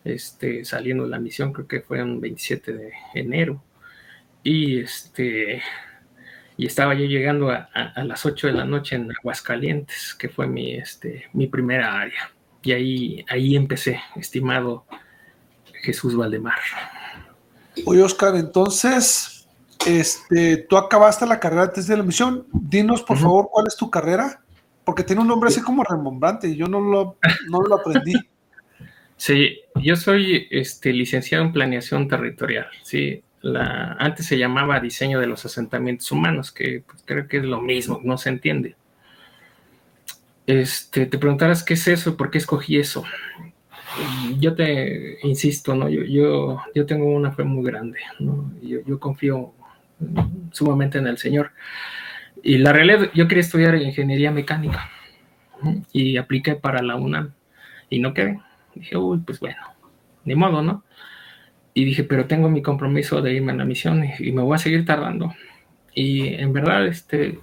[0.04, 3.64] este, saliendo de la misión, creo que fue un 27 de enero
[4.48, 5.62] y este
[6.56, 7.70] y estaba yo llegando a,
[8.04, 12.32] las 8 de la noche en Aguascalientes, que fue mi, este, mi primera área.
[12.64, 14.86] Y ahí, ahí empecé, estimado
[15.84, 16.58] Jesús Valdemar.
[17.86, 19.48] Oye, Oscar, entonces,
[19.86, 22.48] este, tú acabaste la carrera antes de la misión.
[22.52, 24.42] Dinos, por favor, cuál es tu carrera,
[24.84, 27.18] porque tiene un nombre así como remembrante y yo no lo,
[27.50, 28.14] no lo aprendí.
[29.20, 35.46] Sí, yo soy este, licenciado en planeación territorial, sí, antes se llamaba diseño de los
[35.46, 38.76] asentamientos humanos, que pues, creo que es lo mismo, no se entiende.
[40.46, 43.04] Este, te preguntarás qué es eso, por qué escogí eso.
[44.40, 45.90] Yo te insisto, ¿no?
[45.90, 48.52] Yo, yo, yo tengo una fe muy grande, ¿no?
[48.62, 49.54] Yo, confío
[50.52, 51.52] sumamente en el Señor.
[52.44, 54.90] Y la realidad, yo quería estudiar ingeniería mecánica
[55.92, 57.34] y apliqué para la UNAM
[57.90, 58.40] y no quedé.
[58.76, 59.58] Dije, uy, pues bueno,
[60.24, 60.84] ni modo, ¿no?
[61.78, 64.58] Y dije, pero tengo mi compromiso de irme a la misión y, me voy a
[64.58, 65.36] seguir tardando.
[65.94, 67.38] Y en verdad, este,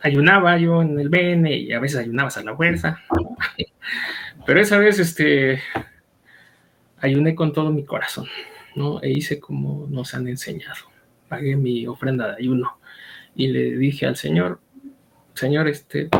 [0.00, 3.00] ayunaba yo en el BN y a veces ayunabas a la fuerza.
[4.46, 5.60] Pero esa vez, este,
[7.00, 8.28] ayuné con todo mi corazón,
[8.76, 9.02] ¿no?
[9.02, 10.84] E hice como nos han enseñado.
[11.28, 12.78] Pagué mi ofrenda de ayuno
[13.34, 14.60] y le dije al Señor,
[15.34, 16.10] Señor, este,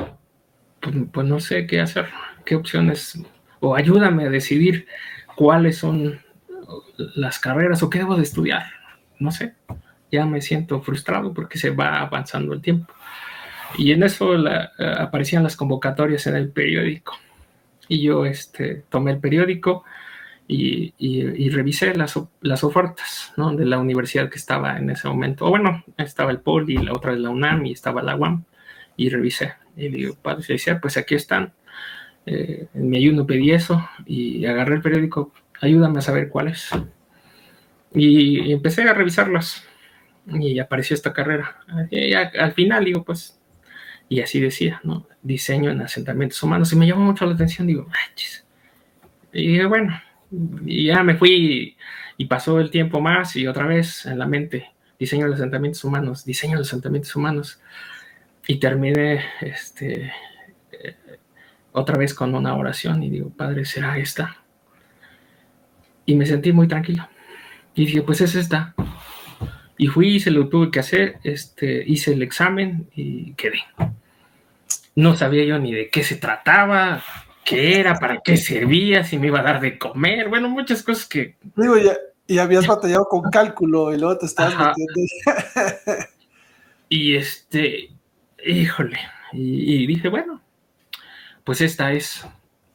[0.80, 2.06] pues, pues, no sé qué hacer,
[2.44, 3.16] qué opciones,
[3.60, 4.88] o ayúdame a decidir
[5.36, 6.25] cuáles son
[6.96, 8.64] las carreras o qué debo de estudiar.
[9.18, 9.54] No sé,
[10.10, 12.92] ya me siento frustrado porque se va avanzando el tiempo.
[13.78, 14.34] Y en eso
[14.98, 17.14] aparecían las convocatorias en el periódico.
[17.88, 19.84] Y yo este, tomé el periódico
[20.48, 23.54] y, revisé las, las ofertas ¿no?
[23.54, 25.46] de la universidad que estaba en ese momento.
[25.46, 28.44] O bueno, estaba el Poli, la otra de la UNAM y estaba la UAM.
[28.96, 29.54] Y revisé.
[29.76, 31.52] Y digo, padre decía, pues aquí están.
[32.24, 35.32] Eh, en mi ayuno pedí eso y agarré el periódico.
[35.60, 36.70] Ayúdame a saber cuáles.
[37.94, 39.64] Y, empecé a revisarlas.
[40.26, 41.58] Y apareció esta carrera.
[41.90, 43.36] Y al final digo, pues
[44.08, 45.08] y así decía, ¿no?
[45.22, 46.72] Diseño en asentamientos humanos.
[46.72, 47.88] Y me llamó mucho la atención, digo,
[49.32, 50.00] Y bueno,
[50.64, 51.76] y ya me fui
[52.16, 56.24] y, pasó el tiempo más y otra vez en la mente, diseño de asentamientos humanos,
[56.24, 57.60] diseño de asentamientos humanos.
[58.48, 60.12] Y terminé este,
[60.70, 60.96] eh,
[61.72, 64.44] otra vez con una oración y digo, Padre, ¿será esta?
[66.06, 67.08] Y me sentí muy tranquilo.
[67.74, 68.74] Y dije, pues es esta.
[69.76, 73.60] Y fui, y se lo tuve que hacer, este, hice el examen y quedé.
[74.94, 77.02] No sabía yo ni de qué se trataba,
[77.44, 81.06] qué era, para qué servía, si me iba a dar de comer, bueno, muchas cosas
[81.06, 81.36] que...
[81.54, 81.94] Digo, ya,
[82.26, 86.04] y habías batallado con cálculo y luego te estabas metiendo.
[86.88, 87.90] y este,
[88.44, 88.98] híjole,
[89.32, 90.40] y, dije, bueno,
[91.44, 92.26] pues esta es,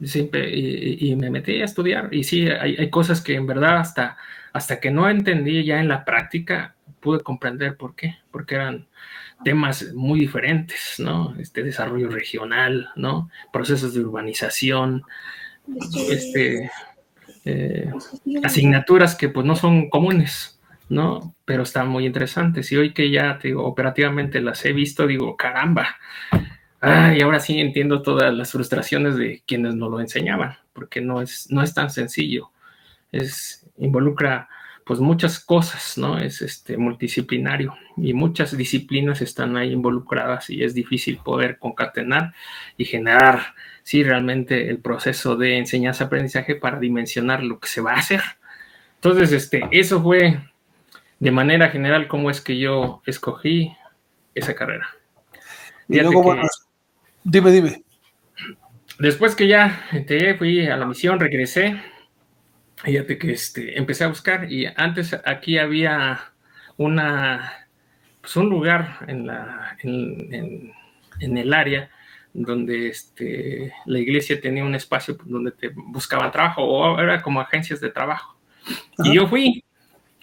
[0.03, 4.17] siempre, y, me metí a estudiar, y sí, hay, hay, cosas que en verdad hasta,
[4.53, 8.87] hasta que no entendí ya en la práctica, pude comprender por qué, porque eran
[9.43, 11.35] temas muy diferentes, ¿no?
[11.39, 13.29] Este desarrollo regional, ¿no?
[13.51, 15.03] Procesos de urbanización,
[16.09, 16.69] este,
[17.45, 17.91] eh,
[18.43, 20.59] asignaturas que pues no son comunes,
[20.89, 21.35] ¿no?
[21.45, 22.71] Pero están muy interesantes.
[22.71, 25.97] Y hoy que ya digo, operativamente las he visto, digo, caramba.
[26.81, 31.51] Y ahora sí entiendo todas las frustraciones de quienes nos lo enseñaban, porque no es,
[31.51, 32.51] no es tan sencillo.
[33.11, 34.49] Es, involucra
[34.83, 36.17] pues muchas cosas, ¿no?
[36.17, 42.33] Es este multidisciplinario y muchas disciplinas están ahí involucradas y es difícil poder concatenar
[42.77, 47.99] y generar, sí, realmente el proceso de enseñanza-aprendizaje para dimensionar lo que se va a
[47.99, 48.21] hacer.
[48.95, 50.39] Entonces, este, eso fue
[51.19, 53.71] de manera general cómo es que yo escogí
[54.33, 54.89] esa carrera.
[55.87, 56.35] Y luego,
[57.23, 57.83] dime, dime.
[58.99, 61.81] Después que ya entré, fui a la misión, regresé,
[62.83, 66.19] fíjate que este, empecé a buscar y antes aquí había
[66.77, 67.67] una,
[68.21, 70.71] pues un lugar en, la, en,
[71.19, 71.89] el área
[72.33, 77.81] donde este, la iglesia tenía un espacio donde te buscaban trabajo o era como agencias
[77.81, 78.37] de trabajo.
[79.03, 79.63] Y yo fui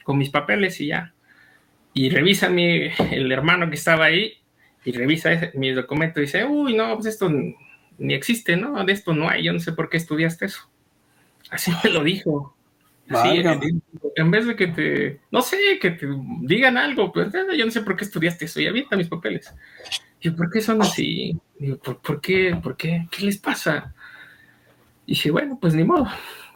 [0.04, 1.12] con mis papeles y ya.
[1.92, 4.37] Y revisa mi, el hermano que estaba ahí
[4.88, 7.30] y revisa mi documento y dice, uy, no, pues esto
[7.98, 8.82] ni existe, ¿no?
[8.86, 10.62] De esto no hay, yo no sé por qué estudiaste eso.
[11.50, 12.56] Así me lo dijo.
[13.06, 13.42] Sí,
[14.16, 16.06] en vez de que te, no sé, que te
[16.40, 19.54] digan algo, pues yo no sé por qué estudiaste eso y avienta mis papeles.
[20.22, 21.38] Y ¿por qué son así?
[21.58, 22.58] Digo, ¿por, qué?
[22.62, 23.06] ¿Por qué?
[23.10, 23.94] ¿Qué les pasa?
[25.04, 26.06] Y dije, bueno, pues ni modo.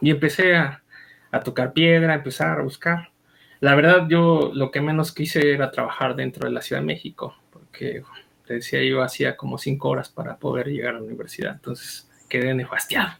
[0.01, 0.81] Y empecé a,
[1.29, 3.11] a tocar piedra, a empezar a buscar.
[3.59, 7.35] La verdad, yo lo que menos quise era trabajar dentro de la Ciudad de México,
[7.51, 8.03] porque
[8.45, 12.53] te decía, yo hacía como cinco horas para poder llegar a la universidad, entonces quedé
[12.53, 13.13] nefastiado.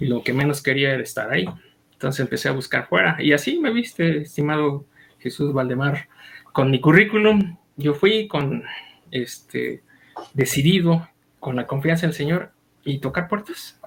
[0.00, 1.46] Y lo que menos quería era estar ahí.
[1.92, 3.16] Entonces empecé a buscar fuera.
[3.20, 4.86] Y así me viste, estimado
[5.20, 6.08] Jesús Valdemar,
[6.52, 7.56] con mi currículum.
[7.76, 8.64] Yo fui con
[9.10, 9.82] este
[10.34, 12.52] decidido, con la confianza del Señor
[12.84, 13.80] y tocar puertas.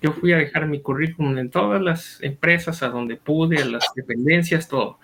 [0.00, 3.84] Yo fui a dejar mi currículum en todas las empresas a donde pude, a las
[3.94, 4.98] dependencias, todo.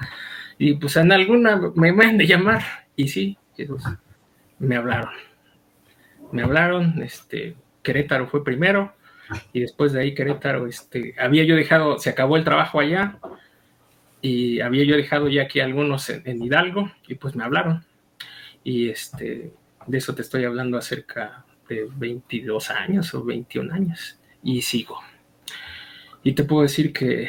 [0.57, 2.62] Y pues en alguna me van de llamar.
[2.95, 3.83] Y sí, Jesús,
[4.59, 5.12] me hablaron.
[6.33, 8.95] Me hablaron, este, Querétaro fue primero,
[9.53, 13.19] y después de ahí Querétaro, este, había yo dejado, se acabó el trabajo allá
[14.21, 17.85] y había yo dejado ya aquí algunos en, Hidalgo y pues me hablaron
[18.62, 19.53] y este,
[19.87, 25.01] de eso te estoy hablando acerca de 22 años o 21 años y sigo.
[26.23, 27.29] Y te puedo decir que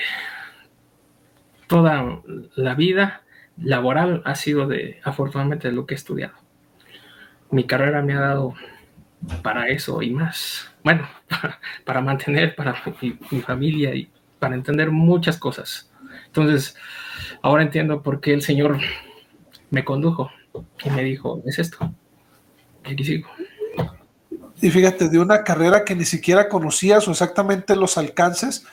[1.67, 2.21] toda
[2.55, 3.23] la vida
[3.57, 6.35] laboral ha sido de, afortunadamente, de lo que he estudiado.
[7.55, 8.53] Mi carrera me ha dado
[9.41, 10.69] para eso y más.
[10.83, 11.07] Bueno,
[11.85, 15.89] para, mantener para mi, familia y para entender muchas cosas.
[16.25, 16.75] Entonces,
[17.41, 18.77] ahora entiendo por qué el Señor
[19.69, 20.29] me condujo
[20.83, 21.93] y me dijo, es esto.
[22.85, 23.29] Y aquí sigo.
[24.61, 28.67] Y fíjate, de una carrera que ni siquiera conocías o exactamente los alcances,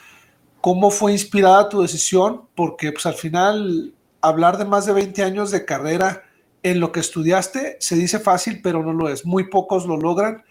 [0.60, 2.48] ¿cómo fue inspirada tu decisión?
[2.56, 6.24] Porque pues al final hablar de más de 20 años de carrera
[6.62, 9.24] en lo que estudiaste se dice fácil, pero no lo es.
[9.24, 10.44] Muy pocos lo logran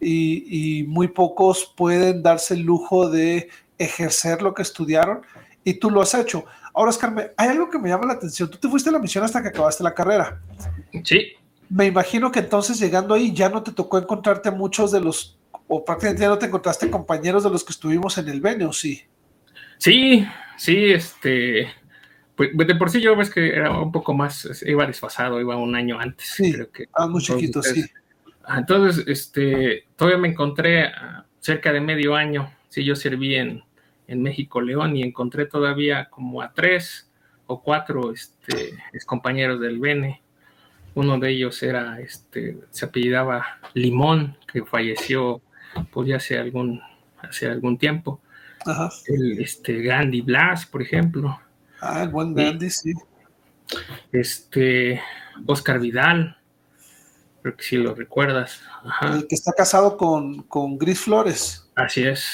[0.00, 3.48] y, muy pocos pueden darse el lujo de
[3.78, 5.22] ejercer lo que estudiaron
[5.64, 6.44] y tú lo has hecho.
[6.74, 8.50] Ahora, Oscar, hay algo que me llama la atención.
[8.50, 10.42] Tú te fuiste a la misión hasta que acabaste la carrera.
[11.04, 11.32] Sí.
[11.70, 15.84] Me imagino que entonces llegando ahí ya no te tocó encontrarte muchos de los, o
[15.84, 19.02] prácticamente ya no te encontraste compañeros de los que estuvimos en el ¿o sí?
[19.78, 21.68] Sí, sí, este,
[22.36, 25.56] pues, pues de por sí yo ves que era un poco más, iba desfasado, iba
[25.56, 26.26] un año antes.
[26.28, 27.84] Sí, creo que, ah, muy chiquito, sí.
[28.44, 30.90] Ah, entonces, este, todavía me encontré
[31.40, 33.62] cerca de medio año, sí, yo serví en,
[34.06, 37.10] en México León y encontré todavía como a tres
[37.46, 38.74] o cuatro este,
[39.06, 40.22] compañeros del Bene.
[40.94, 45.40] Uno de ellos era, este, se apellidaba Limón, que falleció
[45.90, 46.80] pues ya hace algún,
[47.20, 48.20] hace algún tiempo.
[48.64, 48.90] Ajá.
[49.06, 51.40] El este, Gandhi Blas, por ejemplo.
[51.84, 52.92] Ah, el buen Gandhi, sí.
[54.12, 55.02] Este,
[55.46, 56.36] Oscar Vidal,
[57.42, 58.62] creo que sí lo recuerdas.
[59.02, 61.68] El que está casado con, con Gris Flores.
[61.74, 62.26] Así es.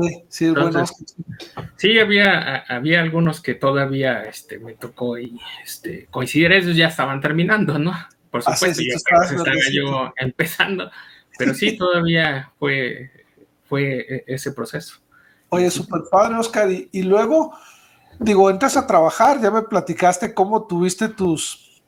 [0.00, 0.84] Sí, sí, bueno.
[1.76, 7.20] Sí, había, había algunos que todavía este, me tocó y este, coincidir, ellos ya estaban
[7.20, 7.92] terminando, ¿no?
[8.30, 9.26] Por ah, supuesto, ya estaba
[9.70, 10.90] yo empezando,
[11.38, 13.10] pero sí, todavía fue,
[13.68, 14.98] fue e, ese proceso.
[15.50, 16.68] Oye, súper padre, Oscar.
[16.70, 17.56] Y, luego,
[18.18, 21.82] digo, entras a trabajar, ya me platicaste cómo tuviste tus,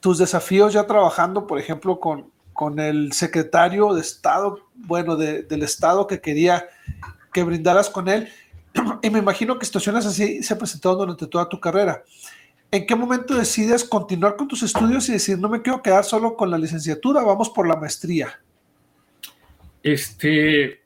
[0.00, 6.06] tus desafíos ya trabajando, por ejemplo, con, con el secretario de Estado, bueno, del Estado
[6.06, 6.66] que quería
[7.32, 8.28] que brindaras con él.
[9.02, 12.02] Y me imagino que situaciones así se presentaron durante toda tu carrera.
[12.70, 16.34] ¿En qué momento decides continuar con tus estudios y decir, no me quiero quedar solo
[16.34, 18.40] con la licenciatura, vamos por la maestría?
[19.80, 20.80] Este,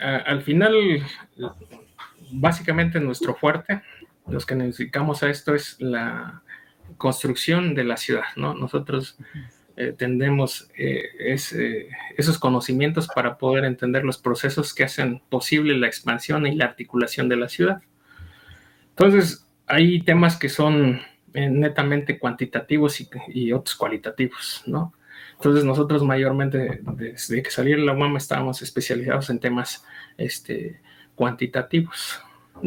[0.00, 1.02] al final,
[2.32, 3.82] básicamente nuestro fuerte,
[4.26, 6.42] los que nos dedicamos a esto es la
[6.96, 8.54] construcción de la ciudad, ¿no?
[8.54, 9.18] Nosotros
[9.76, 15.86] eh, tendemos eh, eh, esos conocimientos para poder entender los procesos que hacen posible la
[15.86, 17.80] expansión y la articulación de la ciudad.
[18.90, 21.00] Entonces, hay temas que son
[21.32, 24.92] netamente cuantitativos y, otros cualitativos, ¿no?
[25.36, 29.84] Entonces nosotros mayormente desde que salir la UAM estábamos especializados en temas
[30.18, 30.82] este,
[31.22, 32.20] cuantitativos,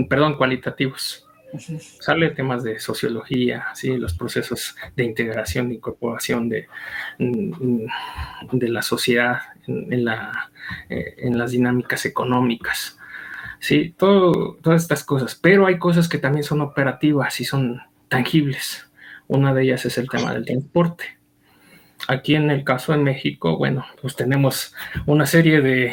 [0.07, 1.27] perdón, cualitativos.
[1.99, 3.97] Sale temas de sociología, ¿sí?
[3.97, 6.69] los procesos de integración, de incorporación de,
[7.19, 7.85] mm,
[8.53, 10.51] de la sociedad en, la,
[10.87, 12.97] eh, en las dinámicas económicas.
[13.59, 18.89] Sí, todo, todas estas cosas, pero hay cosas que también son operativas y son tangibles.
[19.27, 21.17] Una de ellas es el tema del transporte.
[22.07, 24.73] Aquí en el caso de México, bueno, pues tenemos
[25.05, 25.91] una serie de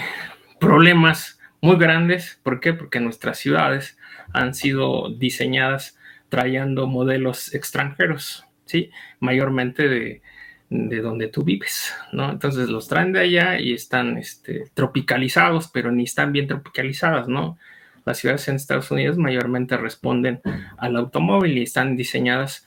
[0.60, 2.38] problemas muy grandes.
[2.42, 2.74] ¿Por qué?
[2.74, 3.96] Porque nuestras ciudades
[4.34, 5.96] han sido diseñadas
[6.28, 8.90] trayendo modelos extranjeros, ¿sí?
[9.20, 10.22] Mayormente de,
[10.70, 12.30] donde tú vives, ¿no?
[12.30, 17.58] Entonces los traen de allá y están este, tropicalizados, pero ni están bien tropicalizadas, ¿no?
[18.04, 20.40] Las ciudades en Estados Unidos mayormente responden
[20.78, 22.66] al automóvil y están diseñadas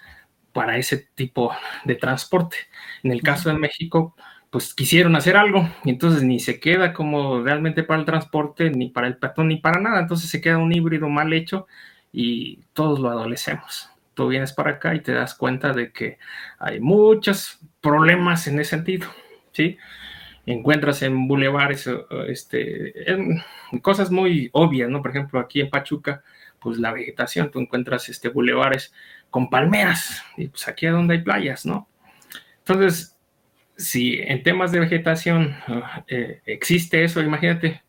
[0.53, 1.51] para ese tipo
[1.84, 2.55] de transporte.
[3.03, 4.15] En el caso de México,
[4.55, 8.88] pues quisieron hacer algo y entonces ni se queda como realmente para el transporte, ni
[8.88, 9.99] para el peatón, ni para nada.
[9.99, 11.67] Entonces se queda un híbrido mal hecho
[12.13, 13.89] y todos lo adolecemos.
[14.13, 16.19] Tú vienes para acá y te das cuenta de que
[16.57, 19.09] hay muchos problemas en ese sentido,
[19.51, 19.77] ¿sí?
[20.45, 21.89] Encuentras en bulevares
[22.30, 22.93] este,
[23.82, 25.01] cosas muy obvias, ¿no?
[25.01, 26.23] Por ejemplo, aquí en Pachuca,
[26.59, 28.93] pues la vegetación, tú encuentras este, bulevares
[29.30, 31.89] con palmeras, y pues aquí es donde hay playas, ¿no?
[32.59, 33.14] Entonces,
[33.78, 35.55] si en temas de vegetación
[36.07, 37.82] eh, existe eso, imagínate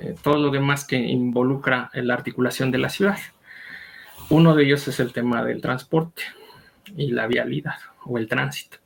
[0.00, 3.18] eh, todo lo demás que involucra la articulación de la ciudad.
[4.30, 6.22] Uno de ellos es el tema del transporte
[6.96, 8.78] y la vialidad o el tránsito.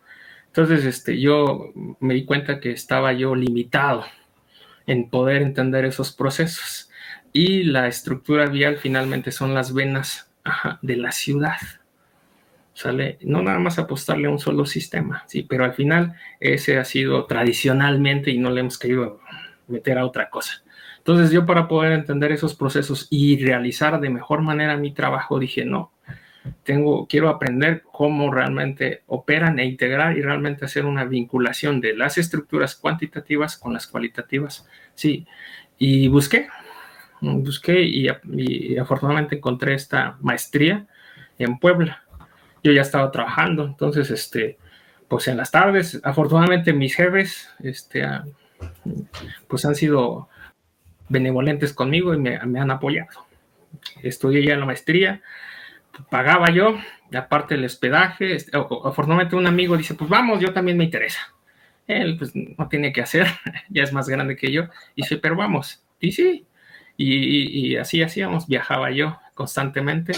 [0.46, 4.04] Entonces, este, yo me di cuenta que estaba yo limitado
[4.86, 6.90] en poder entender esos procesos.
[7.32, 10.32] Y la estructura vial finalmente son las venas
[10.82, 11.58] de la ciudad.
[12.78, 13.18] ¿Sale?
[13.22, 17.24] No nada más apostarle a un solo sistema, sí, pero al final ese ha sido
[17.24, 19.18] tradicionalmente y no le hemos querido
[19.66, 20.62] meter a otra cosa.
[20.98, 25.64] Entonces yo para poder entender esos procesos y realizar de mejor manera mi trabajo dije,
[25.64, 25.90] no,
[26.62, 32.16] tengo, quiero aprender cómo realmente operan e integrar y realmente hacer una vinculación de las
[32.16, 34.68] estructuras cuantitativas con las cualitativas.
[34.94, 35.26] Sí,
[35.78, 36.46] y busqué,
[37.20, 40.86] busqué y, y afortunadamente encontré esta maestría
[41.40, 42.04] en Puebla.
[42.68, 44.58] Yo ya estaba trabajando, entonces, este,
[45.08, 48.06] pues en las tardes, afortunadamente mis jefes, este,
[49.46, 50.28] pues han sido
[51.08, 53.26] benevolentes conmigo y me, han apoyado.
[54.02, 55.22] Estudié ya la maestría,
[56.10, 56.76] pagaba yo,
[57.14, 61.20] aparte el hospedaje, este, afortunadamente un amigo dice, pues vamos, yo también me interesa.
[61.86, 63.28] Él pues no tiene que hacer,
[63.70, 64.64] ya es más grande que yo,
[64.94, 66.46] y dice, pero vamos, y sí,
[66.98, 70.12] y, así hacíamos, viajaba yo constantemente,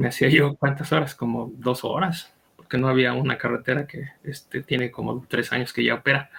[0.00, 4.62] me hacía yo cuántas horas, como dos horas, porque no había una carretera que este,
[4.62, 6.30] tiene como tres años que ya opera.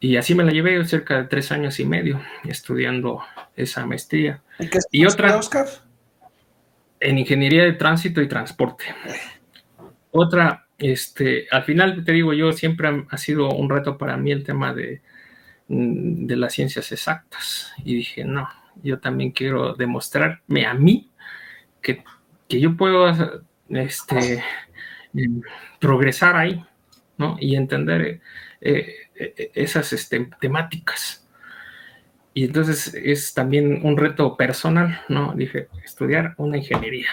[0.00, 3.22] Y así me la llevé cerca de tres años y medio estudiando
[3.54, 4.42] esa maestría.
[4.58, 5.66] ¿En qué y otra, Oscar?
[6.98, 8.86] En ingeniería de tránsito y transporte.
[10.10, 14.44] Otra, este, al final te digo, yo siempre ha sido un reto para mí el
[14.44, 15.02] tema de,
[15.68, 17.74] mm, de las ciencias exactas.
[17.84, 18.48] Y dije, no,
[18.82, 21.10] yo también quiero demostrarme a mí
[21.82, 22.02] que,
[22.52, 23.10] que yo puedo
[23.70, 24.44] este,
[25.14, 25.40] mm,
[25.80, 26.62] progresar ahí,
[27.16, 27.38] ¿no?
[27.40, 28.20] Y entender
[28.60, 31.26] eh, eh, esas este, temáticas.
[32.34, 35.32] Y entonces es también un reto personal, ¿no?
[35.34, 37.08] Dije, estudiar una ingeniería,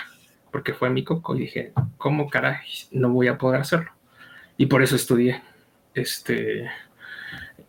[0.51, 2.57] porque fue mi coco y dije, ¿cómo caray
[2.91, 3.91] no voy a poder hacerlo?
[4.57, 5.41] Y por eso estudié.
[5.93, 6.69] Este,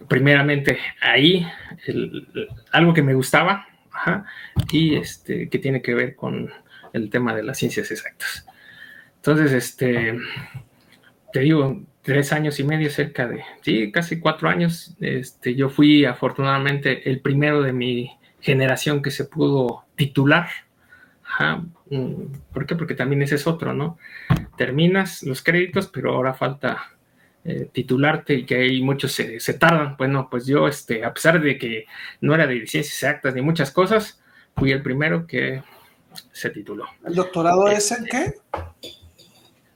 [0.09, 1.47] primeramente ahí,
[2.73, 3.65] algo que me gustaba,
[4.73, 6.51] y este, que tiene que ver con
[6.93, 8.47] el tema de las ciencias exactas.
[9.17, 10.19] Entonces, este,
[11.33, 14.97] te digo, tres años y medio, cerca de, sí, casi cuatro años.
[15.01, 18.11] Este, yo fui afortunadamente el primero de mi
[18.41, 20.49] generación que se pudo titular.
[21.91, 22.75] Mm, ¿Por qué?
[22.75, 23.99] Porque también ese es otro, ¿no?
[24.57, 26.97] Terminas los créditos, pero ahora falta
[27.45, 29.97] eh, titularte y que hay muchos se, tardan.
[29.97, 31.87] Bueno, pues yo, este, a pesar de que
[32.21, 34.21] no era de ciencias exactas ni muchas cosas,
[34.57, 35.63] fui el primero que
[36.33, 36.87] se tituló.
[37.05, 38.35] ¿El doctorado es en qué?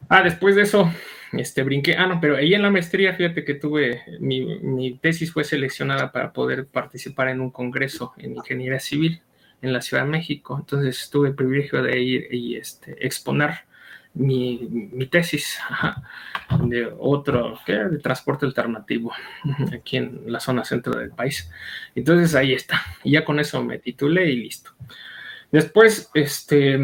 [0.09, 0.91] Ah, después de eso,
[1.33, 5.45] este, brinqué, ah, no, pero ahí en la maestría, fíjate que tuve, mi, tesis fue
[5.45, 9.23] seleccionada para poder participar en un congreso en ingeniería civil
[9.63, 13.65] en la Ciudad de México, entonces tuve el privilegio de ir y este, exponer
[14.15, 15.59] mi, tesis
[16.67, 17.73] de otro, ¿qué?
[17.73, 19.13] De transporte alternativo,
[19.73, 21.51] aquí en la zona centro del país.
[21.95, 24.73] Entonces ahí está, y ya con eso me titulé y listo.
[25.55, 26.77] Después, este,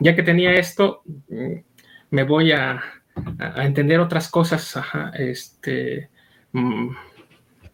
[0.00, 1.04] ya que tenía esto,
[2.10, 2.82] me voy a
[3.58, 4.76] entender otras cosas
[5.14, 6.10] este,
[6.50, 6.88] mm,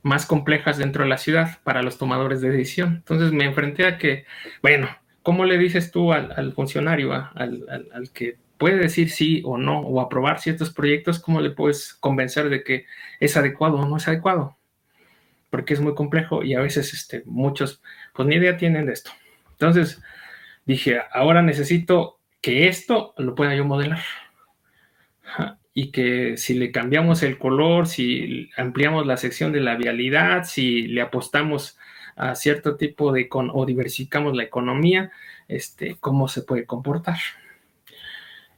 [0.02, 2.96] más complejas dentro de la ciudad para los tomadores de decisión.
[2.96, 4.26] Entonces me enfrenté a que,
[4.60, 4.90] bueno,
[5.22, 10.40] ¿cómo le dices tú al, funcionario, al, que puede decir sí o no o aprobar
[10.40, 12.84] ciertos proyectos, cómo le puedes convencer de que
[13.18, 14.58] es adecuado o no es adecuado?
[15.48, 17.80] Porque es muy complejo y a veces este, muchos,
[18.12, 19.10] pues ni idea tienen de esto.
[19.52, 20.02] Entonces
[20.66, 24.02] dije, ahora necesito que esto lo pueda yo modelar
[25.74, 30.86] y que si le cambiamos el color, si ampliamos la sección de la vialidad, si
[30.86, 31.76] le apostamos
[32.16, 35.10] a cierto tipo de o diversificamos la economía,
[35.48, 37.18] este, cómo se puede comportar.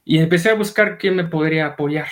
[0.05, 2.07] Y empecé a buscar quién me podría apoyar.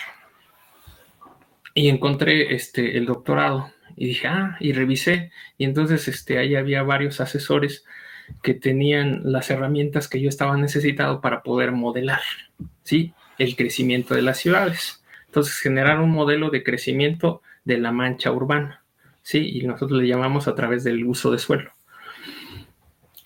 [1.76, 3.72] Y encontré este, el doctorado.
[3.96, 5.32] Y dije, ah, y revisé.
[5.58, 7.86] Y entonces este, ahí había varios asesores
[8.42, 12.22] que tenían las herramientas que yo estaba necesitado para poder modelar,
[12.84, 13.14] ¿sí?
[13.38, 15.04] el crecimiento de las ciudades.
[15.28, 18.84] Entonces, generar un modelo de crecimiento de la mancha urbana,
[19.22, 19.60] ¿sí?
[19.60, 21.72] Y nosotros le llamamos a través del uso de suelo.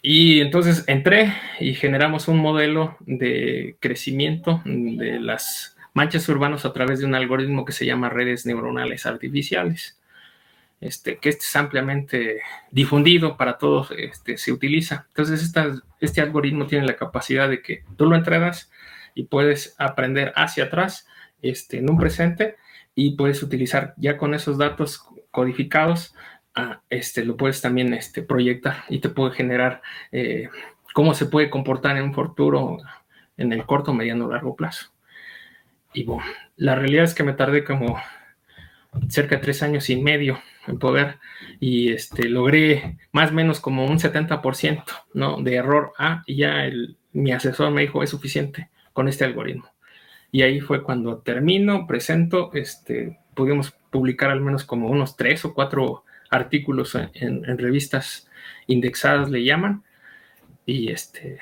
[0.02, 7.00] Y entonces entré y generamos un modelo de crecimiento de las manchas urbanas a través
[7.00, 9.99] de un algoritmo que se llama redes neuronales artificiales.
[10.82, 12.40] Este, que este es ampliamente
[12.72, 15.08] difundido para todos, este, se utiliza.
[15.10, 15.54] Entonces,
[16.00, 18.72] este algoritmo tiene la capacidad de que tú lo entregas
[19.14, 21.06] y puedes aprender hacia atrás
[21.42, 22.56] este, en un presente
[22.96, 26.16] y puedes utilizar ya con esos datos codificados,
[26.56, 30.50] ah, este, lo puedes también este, proyectar y te puede generar eh,
[30.94, 32.78] cómo se puede comportar en un futuro
[33.38, 34.92] en el corto, mediano largo plazo.
[35.94, 36.24] Y bueno,
[36.56, 37.98] la realidad es que me tardé como
[39.10, 41.18] cerca de tres años y medio en poder
[41.60, 44.84] y este, logré más o menos como un 70%
[45.14, 45.42] ¿no?
[45.42, 49.70] de error A y ya el, mi asesor me dijo es suficiente con este algoritmo.
[50.32, 55.54] Y ahí fue cuando termino, presento, este, pudimos publicar al menos como unos tres o
[55.54, 58.30] cuatro artículos en, revistas
[58.68, 59.84] indexadas, le llaman,
[60.66, 61.40] y este,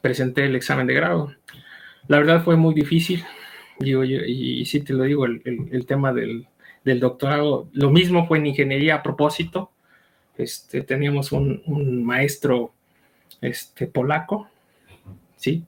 [0.00, 1.34] presenté el examen de grado.
[2.06, 3.24] La verdad fue muy difícil,
[3.80, 6.46] digo, y, sí te lo digo, el, tema del,
[6.84, 9.70] doctorado, lo mismo fue en ingeniería a propósito.
[10.36, 12.72] Este, teníamos un, un maestro
[13.40, 14.48] este, polaco,
[15.36, 15.66] ¿sí?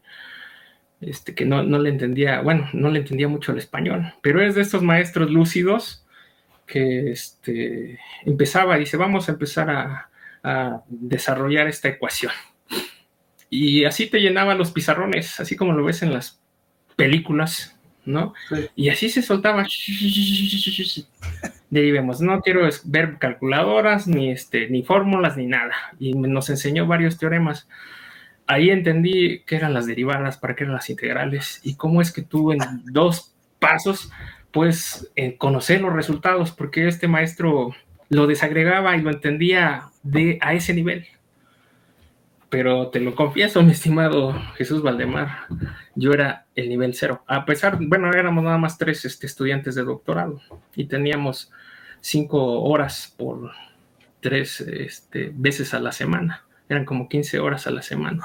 [1.00, 4.62] Este, que no, le entendía, bueno, no le entendía mucho el español, pero es de
[4.62, 6.06] estos maestros lúcidos
[6.66, 10.10] que este, empezaba, dice, vamos a empezar a,
[10.88, 12.32] desarrollar esta ecuación.
[13.48, 16.42] Y así te llenaba los pizarrones, así como lo ves en las
[16.96, 17.73] películas,
[18.06, 18.34] ¿no?
[18.76, 19.66] Y así se soltaba.
[21.70, 25.74] Derivemos, no quiero ver calculadoras, ni, este, ni fórmulas, ni nada.
[25.98, 27.66] Y nos enseñó varios teoremas
[28.46, 32.22] ahí entendí qué eran las derivadas, para qué eran las integrales y cómo es que
[32.22, 34.10] tú en dos pasos
[34.50, 37.74] puedes eh, conocer los resultados, porque este maestro
[38.08, 41.06] lo desagregaba y lo entendía de, a ese nivel.
[42.54, 45.46] Pero te lo confieso, mi estimado Jesús Valdemar,
[45.96, 47.24] yo era el nivel cero.
[47.26, 50.40] A pesar, bueno, éramos nada más tres este, estudiantes de doctorado
[50.76, 51.50] y teníamos
[52.00, 53.50] cinco horas por
[54.20, 58.24] tres este, veces a la semana eran como 15 horas a la semana.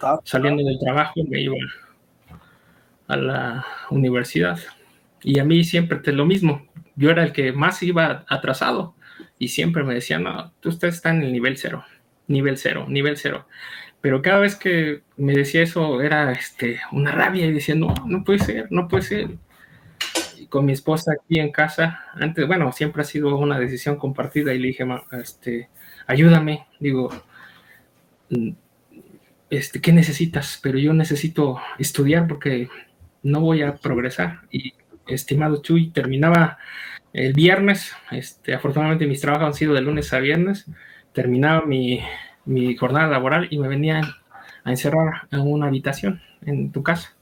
[0.00, 1.56] Ah, Saliendo del trabajo me iba
[3.08, 4.58] a la universidad.
[5.22, 6.66] Y a mí siempre te lo mismo.
[6.94, 8.94] Yo era el que más iba atrasado
[9.38, 11.84] y siempre me decían, no, usted está en el nivel cero,
[12.28, 13.46] nivel cero, nivel cero.
[14.00, 18.24] Pero cada vez que me decía eso era este, una rabia y decía, no, no
[18.24, 19.30] puede ser, no puede ser.
[20.38, 24.54] Y con mi esposa aquí en casa, antes, bueno, siempre ha sido una decisión compartida
[24.54, 25.70] y le dije, este,
[26.06, 27.10] ayúdame, digo,
[29.50, 30.60] este, ¿qué necesitas?
[30.62, 32.68] Pero yo necesito estudiar porque
[33.22, 34.42] no voy a progresar.
[34.50, 34.74] Y
[35.06, 36.58] estimado Chuy, terminaba
[37.12, 40.66] el viernes, este, afortunadamente mis trabajos han sido de lunes a viernes,
[41.16, 42.02] terminaba mi,
[42.76, 44.04] jornada laboral y me venían
[44.64, 47.16] a encerrar en una habitación en tu casa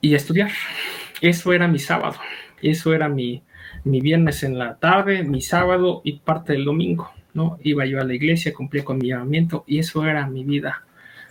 [0.00, 0.52] y a estudiar.
[1.20, 2.14] Eso era mi sábado,
[2.62, 3.42] eso era mi,
[3.82, 7.10] mi viernes en la tarde, mi sábado y parte del domingo.
[7.34, 7.58] ¿no?
[7.64, 10.84] Iba yo a la iglesia, cumplía con mi llamamiento y eso era mi vida,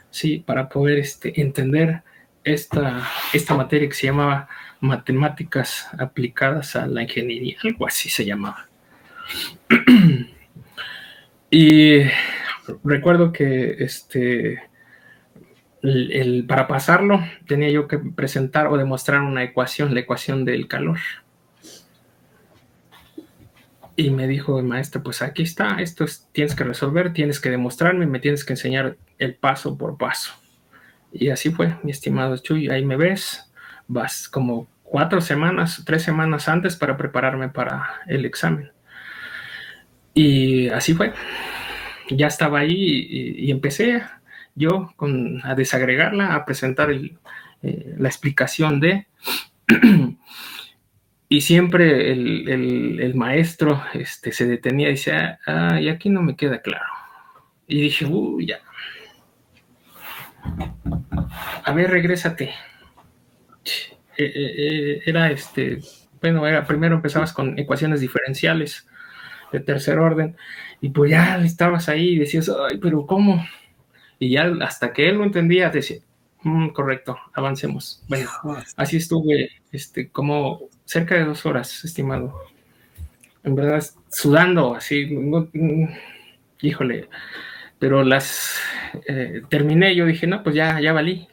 [0.09, 0.39] ¿sí?
[0.45, 2.01] Para poder este, entender
[2.43, 4.49] esta, esta materia que se llamaba
[4.81, 8.67] matemáticas aplicadas a la ingeniería, algo así se llamaba.
[11.51, 12.03] y
[12.83, 14.63] recuerdo que este,
[15.81, 20.99] el, para pasarlo tenía yo que presentar o demostrar una ecuación, la ecuación del calor.
[23.95, 28.05] Y me dijo el maestro, pues aquí está, esto tienes que resolver, tienes que demostrarme,
[28.07, 30.33] me tienes que enseñar el paso por paso.
[31.11, 33.51] Y así fue, mi estimado Chuy, ahí me ves,
[33.87, 38.71] vas como cuatro semanas, tres semanas antes para prepararme para el examen.
[40.13, 41.13] Y así fue,
[42.09, 43.07] ya estaba ahí
[43.37, 44.03] y, empecé
[44.55, 49.07] yo con, a desagregarla, a presentar eh, la explicación de...
[51.33, 55.39] Y siempre el, maestro este, se detenía y decía,
[55.79, 56.83] y aquí no me queda claro.
[57.67, 58.59] Y dije, uy, ya.
[61.63, 62.53] A ver, regrésate.
[64.17, 65.79] Eh, eh, era este,
[66.21, 68.89] bueno, era, primero empezabas con ecuaciones diferenciales
[69.51, 70.35] de tercer orden,
[70.79, 73.45] y pues ya estabas ahí y decías, ay, pero ¿cómo?
[74.19, 75.97] Y ya hasta que él lo entendía, decía,
[76.43, 78.03] mm, correcto, avancemos.
[78.07, 78.29] Bueno,
[78.77, 82.33] así estuve, este, como cerca de dos horas, estimado.
[83.43, 85.09] En verdad, sudando así,
[86.61, 87.09] híjole,
[87.79, 88.59] pero las
[89.07, 91.27] eh, terminé, yo dije, no, pues ya, ya valí.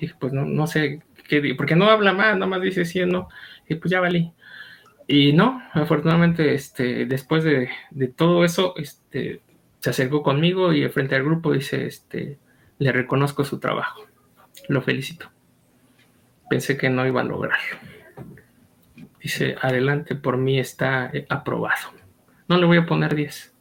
[0.00, 3.06] Dije, pues no, no sé qué, porque no habla más, nada más dice sí o
[3.06, 3.28] no,
[3.68, 4.32] y pues ya valí.
[5.06, 9.42] Y no, afortunadamente, este, después de, de, todo eso, este,
[9.80, 12.38] se acercó conmigo y frente al grupo dice, este,
[12.78, 14.06] le reconozco su trabajo,
[14.68, 15.30] lo felicito.
[16.48, 17.78] Pensé que no iba a lograrlo.
[19.20, 21.92] Dice, adelante, por mí está eh, aprobado.
[22.48, 23.54] No le voy a poner 10.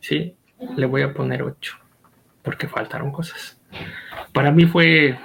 [0.00, 0.34] Sí,
[0.76, 1.78] le voy a poner 8.
[2.42, 3.60] Porque faltaron cosas.
[4.32, 5.18] Para mí fue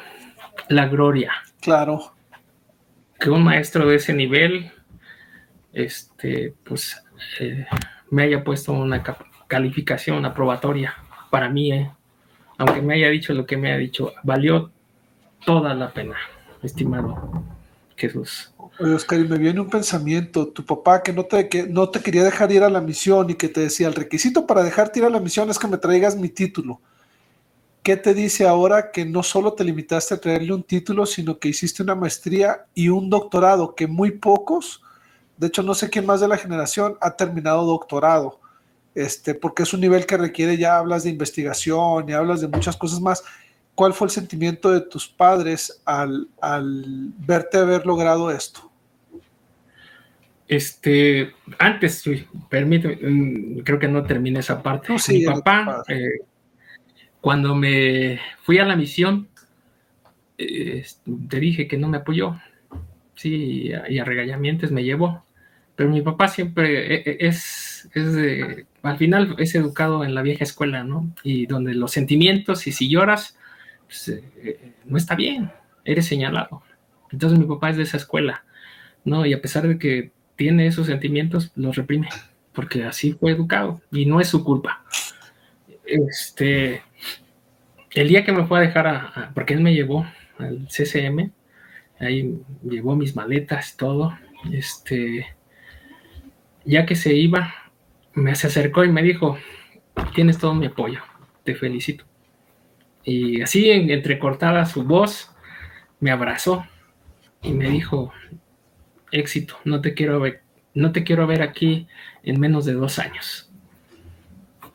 [0.70, 1.32] la gloria.
[1.62, 2.14] Claro.
[3.20, 4.72] Que un maestro de ese nivel,
[5.78, 7.04] este, pues,
[7.40, 7.66] eh,
[8.10, 9.04] me haya puesto una
[9.48, 10.96] calificación aprobatoria.
[11.30, 11.92] Para mí, eh,
[12.58, 14.72] aunque me haya dicho lo que me ha dicho, valió
[15.46, 16.16] toda la pena,
[16.64, 17.44] estimado
[17.96, 18.52] Jesús.
[18.80, 22.24] Oscar, y me viene un pensamiento, tu papá que no, te, que no te quería
[22.24, 25.10] dejar ir a la misión y que te decía, el requisito para dejarte ir a
[25.10, 26.82] la misión es que me traigas mi título.
[27.84, 31.50] ¿Qué te dice ahora que no solo te limitaste a traerle un título, sino que
[31.50, 34.82] hiciste una maestría y un doctorado, que muy pocos,
[35.38, 38.40] de hecho no sé quién más de la generación ha terminado doctorado,
[38.96, 42.76] este, porque es un nivel que requiere, ya hablas de investigación y hablas de muchas
[42.76, 43.24] cosas más,
[43.76, 48.72] ¿cuál fue el sentimiento de tus padres al, al verte haber logrado esto?
[50.48, 52.04] Este, antes,
[52.50, 54.96] permíteme, mm, creo que no terminé esa parte.
[55.10, 56.22] Mi papá, eh,
[57.20, 59.28] cuando me fui a la misión,
[60.38, 60.86] eh,
[61.30, 62.40] te dije que no me apoyó,
[63.16, 65.27] sí, y a regañamientos me llevó,
[65.78, 70.44] pero mi papá siempre eh, es, es de, al final es educado en la vieja
[70.44, 71.14] escuela, ¿no?
[71.24, 73.38] Y donde los sentimientos y si lloras,
[73.86, 74.20] pues,
[74.86, 75.52] no está bien,
[75.86, 76.64] eres señalado.
[77.12, 78.44] Entonces mi papá es de esa escuela,
[79.06, 79.26] ¿no?
[79.28, 82.10] Y a pesar de que tiene esos sentimientos, los reprime,
[82.54, 84.84] porque así fue educado y no es su culpa.
[85.86, 86.82] Este,
[87.92, 90.08] el día que me fue a dejar, a, porque él me llevó
[90.40, 91.32] al CCM,
[92.00, 94.18] ahí llevó mis maletas, todo,
[94.52, 95.37] este,
[96.68, 97.54] ya que se iba,
[98.14, 99.38] me se acercó y me dijo,
[100.14, 101.00] tienes todo mi apoyo,
[101.44, 102.04] te felicito.
[103.04, 105.34] Y así, entrecortada su voz,
[106.02, 106.66] me abrazó
[107.42, 108.12] y me dijo,
[109.12, 110.42] éxito, no te quiero ver,
[110.74, 111.88] no te quiero ver aquí
[112.24, 113.50] en menos de dos años.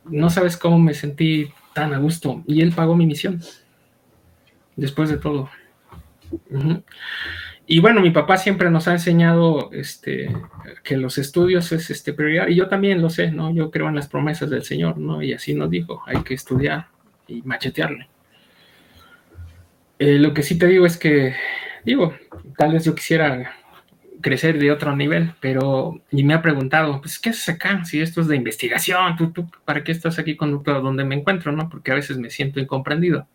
[0.04, 2.42] No sabes cómo me sentí tan a gusto.
[2.46, 3.40] Y él pagó mi misión.
[4.76, 5.50] Después de todo.
[7.72, 10.30] Y bueno, mi papá siempre nos ha enseñado este,
[10.84, 12.48] que los estudios es este, prioridad.
[12.48, 13.50] Y yo también lo sé, ¿no?
[13.50, 15.22] Yo creo en las promesas del Señor, ¿no?
[15.22, 16.88] Y así nos dijo, hay que estudiar
[17.26, 18.10] y machetearle.
[19.98, 21.34] Eh, lo que sí te digo es que,
[21.82, 22.12] digo,
[22.58, 23.54] tal vez yo quisiera
[24.20, 27.86] crecer de otro nivel, pero y me ha preguntado, pues, ¿qué haces acá?
[27.86, 31.52] Si esto es de investigación, ¿tú, tú para qué estás aquí con donde me encuentro,
[31.52, 31.70] no?
[31.70, 33.26] Porque a veces me siento incomprendido.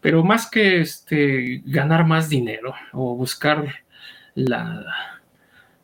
[0.00, 3.74] Pero más que este, ganar más dinero o buscar
[4.34, 4.84] la,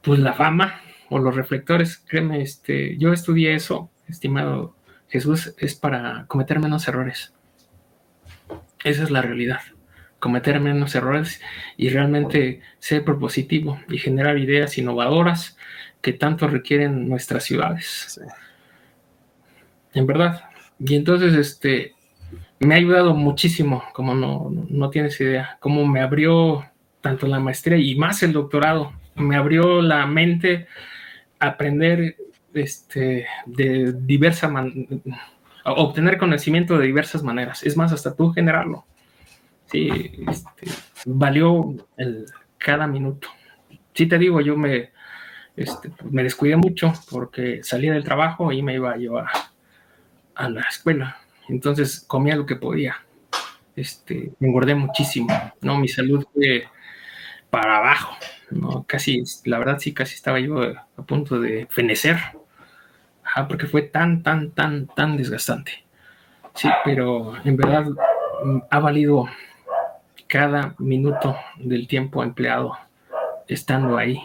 [0.02, 4.76] pues, la fama o los reflectores, créeme, este, yo estudié eso, estimado
[5.08, 7.34] Jesús, es para cometer menos errores.
[8.84, 9.60] Esa es la realidad
[10.24, 11.42] cometer menos errores
[11.76, 15.58] y realmente ser propositivo y generar ideas innovadoras
[16.00, 18.18] que tanto requieren nuestras ciudades.
[19.92, 20.44] En verdad.
[20.78, 21.93] Y entonces, este,
[22.64, 26.64] me ha ayudado muchísimo, como no, no tienes idea, cómo me abrió
[27.00, 30.66] tanto la maestría y más el doctorado, me abrió la mente
[31.38, 32.16] a aprender
[32.52, 34.50] este, de diversas
[35.64, 37.62] obtener conocimiento de diversas maneras.
[37.62, 38.84] Es más, hasta tú generarlo
[39.66, 40.70] sí, este,
[41.06, 42.26] valió el,
[42.58, 43.28] cada minuto.
[43.92, 44.90] Sí te digo, yo me,
[45.56, 49.30] este, me descuidé mucho porque salía del trabajo y me iba yo a,
[50.34, 51.18] a la escuela.
[51.48, 52.96] Entonces comía lo que podía.
[53.76, 55.28] Este, engordé muchísimo,
[55.60, 55.78] ¿no?
[55.78, 56.68] Mi salud fue
[57.50, 58.16] para abajo,
[58.50, 58.84] ¿no?
[58.86, 62.18] Casi, la verdad sí, casi estaba yo a punto de fenecer,
[63.48, 65.84] porque fue tan, tan, tan, tan desgastante.
[66.54, 67.86] Sí, pero en verdad
[68.44, 69.26] mm, ha valido
[70.28, 72.76] cada minuto del tiempo empleado
[73.48, 74.20] estando ahí,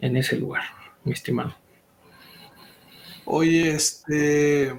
[0.00, 0.64] en ese lugar,
[1.04, 1.54] mi estimado.
[3.24, 4.74] Oye, este,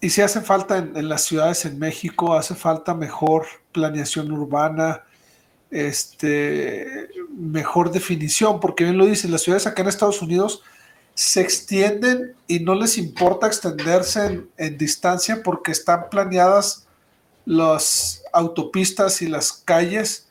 [0.00, 5.02] y si hace falta en, las ciudades en México, hace falta mejor planeación urbana,
[5.70, 10.62] este, mejor definición, porque bien lo dicen, las ciudades acá en Estados Unidos
[11.14, 16.86] se extienden y no les importa extenderse en distancia porque están planeadas
[17.44, 20.28] las autopistas y las calles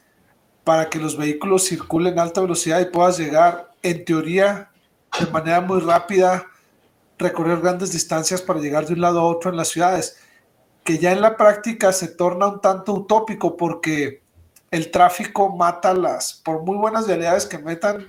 [0.63, 4.69] para que los vehículos circulen a alta velocidad y puedas llegar, en teoría,
[5.19, 6.45] de manera muy rápida,
[7.17, 10.17] recorrer grandes distancias para llegar de un lado a otro en las ciudades,
[10.83, 14.21] que ya en la práctica se torna un tanto utópico porque
[14.71, 18.07] el tráfico mata las, por muy buenas vialidades que metan,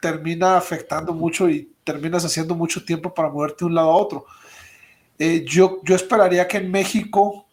[0.00, 4.26] termina afectando mucho y terminas haciendo mucho tiempo para moverte de un lado a otro.
[5.18, 7.46] Eh, yo, yo esperaría que en México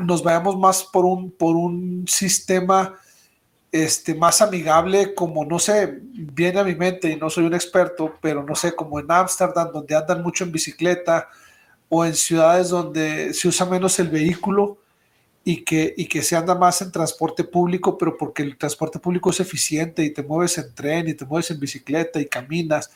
[0.00, 2.98] nos vayamos más por un, por un sistema
[3.72, 8.14] este, más amigable, como no sé, viene a mi mente y no soy un experto,
[8.20, 11.28] pero no sé, como en Ámsterdam, donde andan mucho en bicicleta,
[11.88, 14.78] o en ciudades donde se usa menos el vehículo
[15.44, 19.30] y que, y que se anda más en transporte público, pero porque el transporte público
[19.30, 22.90] es eficiente y te mueves en tren y te mueves en bicicleta y caminas.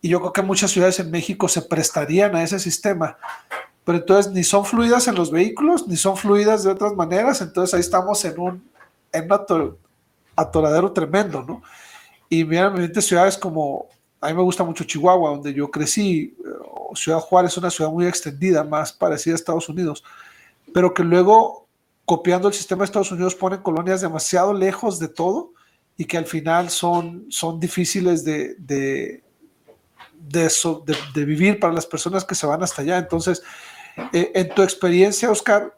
[0.00, 3.18] Y yo creo que muchas ciudades en México se prestarían a ese sistema
[3.88, 7.72] pero entonces ni son fluidas en los vehículos, ni son fluidas de otras maneras, entonces
[7.72, 8.70] ahí estamos en un,
[9.10, 9.26] en
[10.38, 11.62] atoradero tremendo, ¿no?
[12.30, 13.86] Y mira, mi ciudades como,
[14.20, 16.36] a mí me gusta mucho Chihuahua, donde yo crecí,
[16.94, 20.04] Ciudad Juárez es una ciudad muy extendida, más parecida a Estados Unidos,
[20.72, 21.66] pero que luego,
[22.04, 25.52] copiando el sistema de Estados Unidos, ponen colonias demasiado lejos de todo
[25.96, 29.22] y que al final son, son difíciles de, de,
[30.14, 32.98] de, vivir para las personas que se van hasta allá.
[32.98, 33.42] Entonces,
[34.12, 35.76] eh, en tu experiencia, Oscar,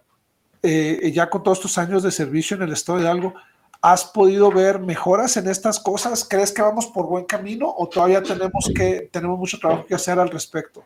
[0.62, 3.34] eh, ya con todos estos años de servicio en el estado de Hidalgo,
[3.82, 6.26] ¿has podido ver mejoras en estas cosas?
[6.28, 10.18] ¿Crees que vamos por buen camino o todavía tenemos que tenemos mucho trabajo que hacer
[10.18, 10.84] al respecto?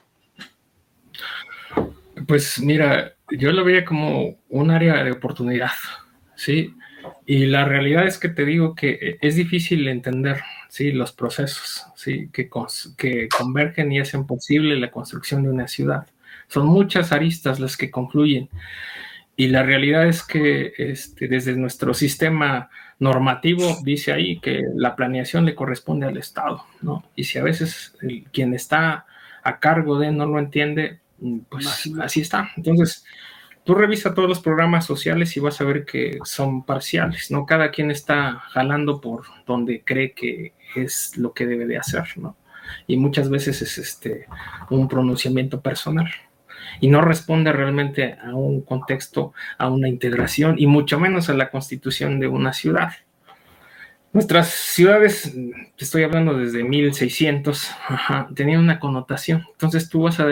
[2.26, 5.72] Pues mira, yo lo veía como un área de oportunidad,
[6.36, 6.74] ¿sí?
[7.26, 10.92] Y la realidad es que te digo que es difícil entender, ¿sí?
[10.92, 12.30] Los procesos, ¿sí?
[12.32, 12.48] Que,
[12.96, 16.06] que convergen y hacen posible la construcción de una ciudad.
[16.48, 18.48] Son muchas aristas las que confluyen.
[19.36, 25.44] Y la realidad es que este, desde nuestro sistema normativo dice ahí que la planeación
[25.44, 27.04] le corresponde al Estado, ¿no?
[27.16, 27.96] Y si a veces
[28.32, 29.06] quien está
[29.42, 31.00] a cargo de no lo entiende,
[31.48, 32.50] pues así está.
[32.56, 33.04] Entonces,
[33.64, 37.46] tú revisa todos los programas sociales y vas a ver que son parciales, ¿no?
[37.46, 42.36] Cada quien está jalando por donde cree que es lo que debe de hacer, ¿no?
[42.86, 44.26] Y muchas veces es este
[44.70, 46.10] un pronunciamiento personal
[46.80, 51.50] y no responde realmente a un contexto, a una integración y mucho menos a la
[51.50, 52.92] constitución de una ciudad.
[54.12, 55.34] Nuestras ciudades,
[55.76, 57.70] estoy hablando desde 1600,
[58.34, 59.44] tenían una connotación.
[59.50, 60.28] Entonces tú vas a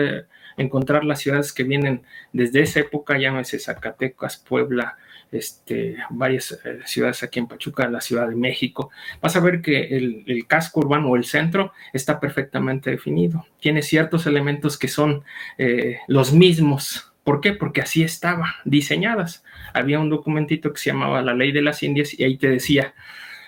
[0.55, 4.97] encontrar las ciudades que vienen desde esa época, llámese Zacatecas, Puebla,
[5.33, 9.97] este, varias eh, ciudades aquí en Pachuca, la Ciudad de México, vas a ver que
[9.97, 13.45] el, casco urbano o el centro está perfectamente definido.
[13.59, 15.23] Tiene ciertos elementos que son
[15.57, 17.13] eh, los mismos.
[17.23, 17.53] ¿Por qué?
[17.53, 19.43] Porque así estaba diseñadas.
[19.73, 22.93] Había un documentito que se llamaba La Ley de las Indias y ahí te decía,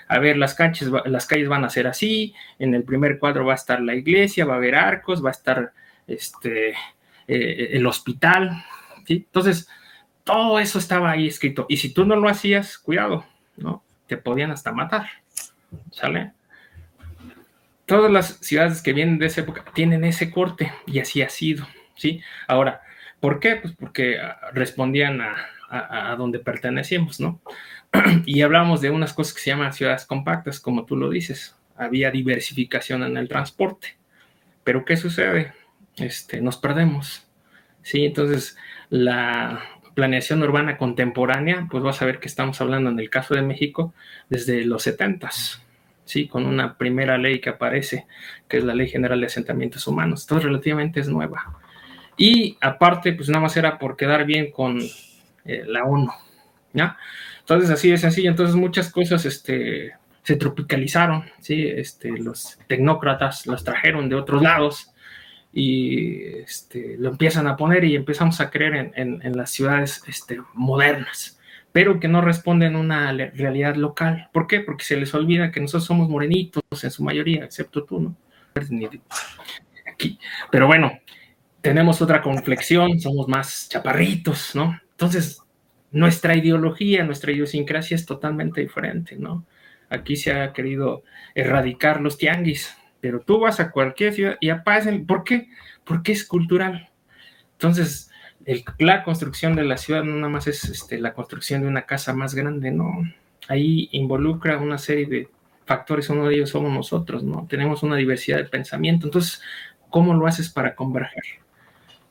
[0.08, 3.54] a ver, las, canchas, las calles van a ser así, en el primer cuadro va
[3.54, 5.74] a estar la iglesia, va a haber arcos, va a estar
[6.08, 6.70] este,
[7.28, 8.64] eh, el hospital.
[9.08, 9.68] Entonces,
[10.26, 11.66] todo eso estaba ahí escrito.
[11.70, 13.84] Y si tú no lo hacías, cuidado, ¿no?
[14.08, 15.08] Te podían hasta matar.
[15.92, 16.34] ¿Sale?
[17.86, 21.68] Todas las ciudades que vienen de esa época tienen ese corte y así ha sido,
[21.96, 22.22] ¿sí?
[22.48, 22.82] Ahora,
[23.20, 23.58] ¿por qué?
[23.58, 27.42] Pues porque ah, respondían a, donde pertenecíamos, ¿no?
[28.26, 31.56] y hablamos de unas cosas que se llaman ciudades compactas, como tú lo dices.
[31.76, 33.98] Había diversificación en el transporte.
[34.64, 35.54] Pero ¿qué sucede?
[35.98, 37.28] Este, nos perdemos.
[37.84, 38.58] Sí, entonces
[38.90, 39.62] la,
[39.96, 43.94] planeación urbana contemporánea, pues vas a ver que estamos hablando en el caso de México
[44.30, 45.30] desde los 70
[46.06, 46.28] ¿sí?
[46.28, 48.06] Con una primera ley que aparece,
[48.48, 50.22] que es la Ley General de Asentamientos Humanos.
[50.24, 51.58] Entonces, relativamente es nueva.
[52.16, 54.80] Y aparte, pues nada más era por quedar bien con
[55.46, 56.12] eh, la ONU,
[56.74, 56.98] ¿ya?
[57.40, 58.30] Entonces, así de sencillo.
[58.30, 59.94] Entonces, muchas cosas, este,
[60.24, 61.68] se tropicalizaron, ¿sí?
[61.68, 64.92] Este, los tecnócratas los trajeron de otros lados
[65.58, 70.38] y este, lo empiezan a poner y empezamos a creer en, en, las ciudades este,
[70.54, 71.40] modernas,
[71.72, 74.30] pero que no responden a una realidad local.
[74.34, 74.60] ¿Por qué?
[74.60, 78.18] Porque se les olvida que nosotros somos morenitos en su mayoría, excepto tú, ¿no?
[79.90, 80.20] Aquí.
[80.52, 80.92] Pero bueno,
[81.62, 84.78] tenemos otra complexión, somos más chaparritos, ¿no?
[84.92, 85.42] Entonces,
[85.90, 89.46] nuestra ideología, nuestra idiosincrasia es totalmente diferente, ¿no?
[89.90, 91.04] Aquí se ha querido
[91.34, 92.76] erradicar los tianguis,
[93.06, 95.48] pero tú vas a cualquier ciudad y aparecen, ¿por qué?
[95.84, 96.90] Porque es cultural.
[97.52, 98.10] Entonces,
[98.80, 102.16] la construcción de la ciudad no nada más es este, la construcción de una casa
[102.16, 102.92] más grande, no.
[103.48, 105.30] Ahí involucra una serie de
[105.68, 107.46] factores, uno de ellos somos nosotros, ¿no?
[107.48, 109.40] Tenemos una diversidad de pensamiento, entonces,
[109.92, 111.26] ¿cómo lo haces para converger?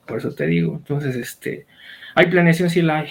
[0.06, 1.66] Por eso te digo, entonces, este,
[2.14, 3.08] hay planeación, sí la hay.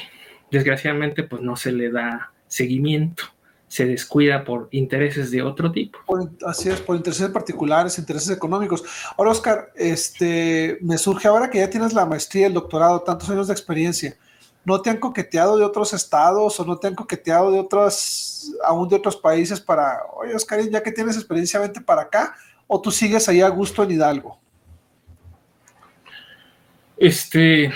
[0.51, 3.32] Desgraciadamente, pues no se le da seguimiento
[3.73, 5.97] se descuida por intereses de otro tipo.
[6.45, 8.83] así es, por intereses particulares, intereses económicos.
[9.17, 13.47] Ahora, Oscar, este, me surge ahora que ya tienes la maestría, el doctorado, tantos años
[13.47, 14.15] de experiencia,
[14.63, 18.87] ¿no te han coqueteado de otros estados o no te han coqueteado de otros, aún
[18.89, 22.35] de otros países para, oye, Oscar, ya que tienes experiencia, vente para acá,
[22.67, 24.39] o tú sigues ahí a gusto en Hidalgo?
[26.95, 27.71] Este,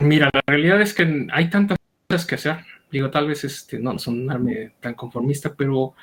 [0.00, 1.78] mira, la realidad es que hay tantas
[2.10, 5.94] cosas que hacer Digo, tal vez este, no sonarme tan conformista, pero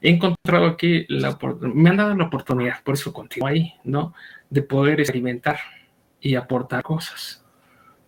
[0.00, 4.14] he encontrado aquí, la, me han dado la oportunidad, por eso continúo ahí, ¿no?
[4.50, 5.58] De poder experimentar
[6.20, 7.44] y aportar cosas,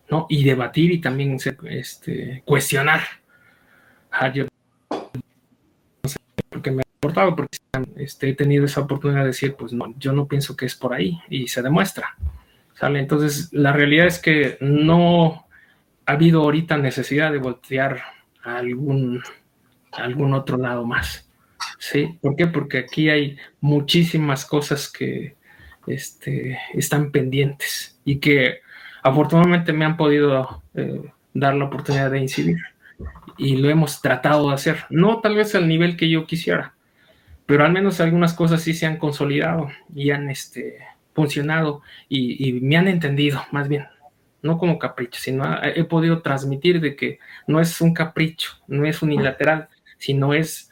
[0.09, 0.25] ¿no?
[0.29, 3.01] Y debatir y también este, cuestionar.
[4.11, 4.45] Ah, yo
[4.89, 6.17] no sé
[6.49, 7.57] porque me ha aportado, porque
[7.95, 10.93] este, he tenido esa oportunidad de decir, pues no, yo no pienso que es por
[10.93, 12.15] ahí, y se demuestra.
[12.73, 12.99] ¿Sale?
[12.99, 15.47] Entonces, la realidad es que no
[16.05, 18.03] ha habido ahorita necesidad de voltear
[18.45, 19.21] algún,
[19.91, 21.29] algún otro lado más.
[21.79, 22.17] ¿Sí?
[22.21, 22.47] ¿Por qué?
[22.47, 25.35] Porque aquí hay muchísimas cosas que
[25.87, 28.59] este, están pendientes y que
[29.03, 31.01] afortunadamente me han podido eh,
[31.33, 32.57] dar la oportunidad de incidir.
[33.37, 34.85] Y lo hemos tratado de hacer.
[34.89, 36.73] No tal vez al nivel que yo quisiera,
[37.45, 40.77] pero al menos algunas cosas sí se han consolidado y han este,
[41.13, 43.87] funcionado y, y me han entendido, más bien.
[44.45, 49.01] No como capricho, sino he podido transmitir de que no es un capricho, no es
[49.01, 50.71] unilateral, sino es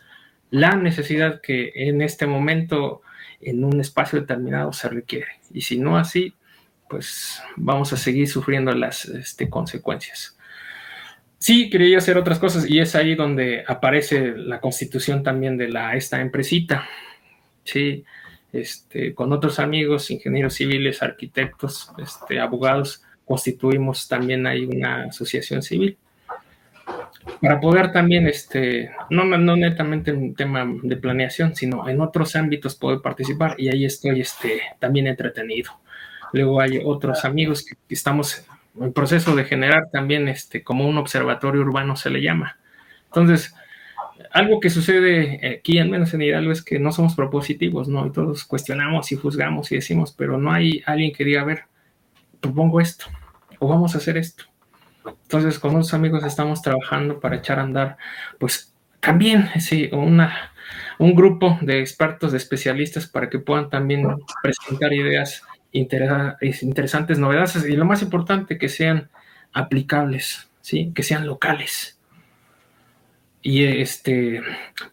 [0.52, 3.02] la necesidad que en este momento,
[3.42, 5.40] en un espacio determinado, se requiere.
[5.52, 6.36] Y si no así,
[6.88, 10.38] pues vamos a seguir sufriendo las este, consecuencias.
[11.40, 15.96] Sí, quería hacer otras cosas y es ahí donde aparece la constitución también de la,
[15.96, 16.88] esta empresita.
[17.64, 18.06] Sí,
[18.52, 25.98] este, con otros amigos, ingenieros civiles, arquitectos, este, abogados, constituimos también ahí una asociación civil
[27.42, 32.36] para poder también, este, no, no netamente en un tema de planeación, sino en otros
[32.36, 35.72] ámbitos poder participar y ahí estoy este, también entretenido.
[36.34, 38.46] Luego hay otros amigos que, estamos
[38.80, 42.58] en proceso de generar también este, como un observatorio urbano se le llama.
[43.06, 43.54] Entonces,
[44.32, 48.06] algo que sucede aquí, al menos en Hidalgo, es que no somos propositivos, ¿no?
[48.08, 51.66] Y todos cuestionamos y juzgamos y decimos, pero no hay alguien que diga, ver,
[52.44, 53.06] propongo esto,
[53.60, 54.44] o vamos a hacer esto.
[55.06, 57.98] Entonces, con unos amigos estamos trabajando para echar a andar,
[58.38, 64.08] pues también, sí, un grupo de expertos, de especialistas, para que puedan también
[64.42, 65.42] presentar ideas
[65.72, 69.10] interesantes, novedades y lo más importante, que sean
[69.54, 70.92] aplicables, ¿sí?
[70.94, 72.00] que sean locales.
[73.42, 74.42] Y este,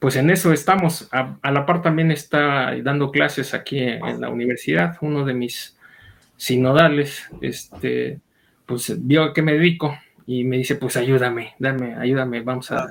[0.01, 1.09] pues en eso estamos.
[1.13, 4.97] A, la par también está dando clases aquí en la universidad.
[5.03, 5.79] Uno de mis
[6.41, 8.19] sinodales, este,
[8.65, 9.95] pues vio a qué me dedico
[10.27, 12.89] y me dice, pues ayúdame, dame, ayúdame, vamos a,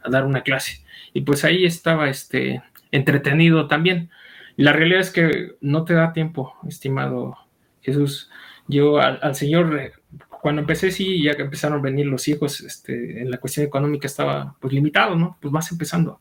[0.00, 0.84] a dar una clase.
[1.12, 4.10] Y pues ahí estaba este, entretenido también.
[4.56, 7.36] La realidad es que no te da tiempo, estimado
[7.82, 8.30] Jesús.
[8.68, 9.92] Yo al, Señor, eh,
[10.40, 14.06] cuando empecé, sí, ya que empezaron a venir los hijos, este, en la cuestión económica
[14.06, 15.36] estaba pues limitado, ¿no?
[15.40, 16.20] Pues vas empezando.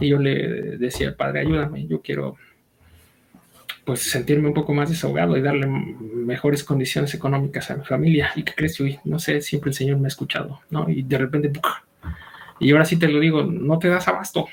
[0.00, 2.36] Y yo le decía, Padre, ayúdame, yo quiero
[3.84, 8.30] pues sentirme un poco más desahogado y darle mejores condiciones económicas a mi familia.
[8.34, 8.78] ¿Y qué crees?
[8.78, 10.88] Yo, no sé, siempre el Señor me ha escuchado, ¿no?
[10.88, 11.52] Y de repente,
[12.60, 14.48] y ahora sí te lo digo, no te das abasto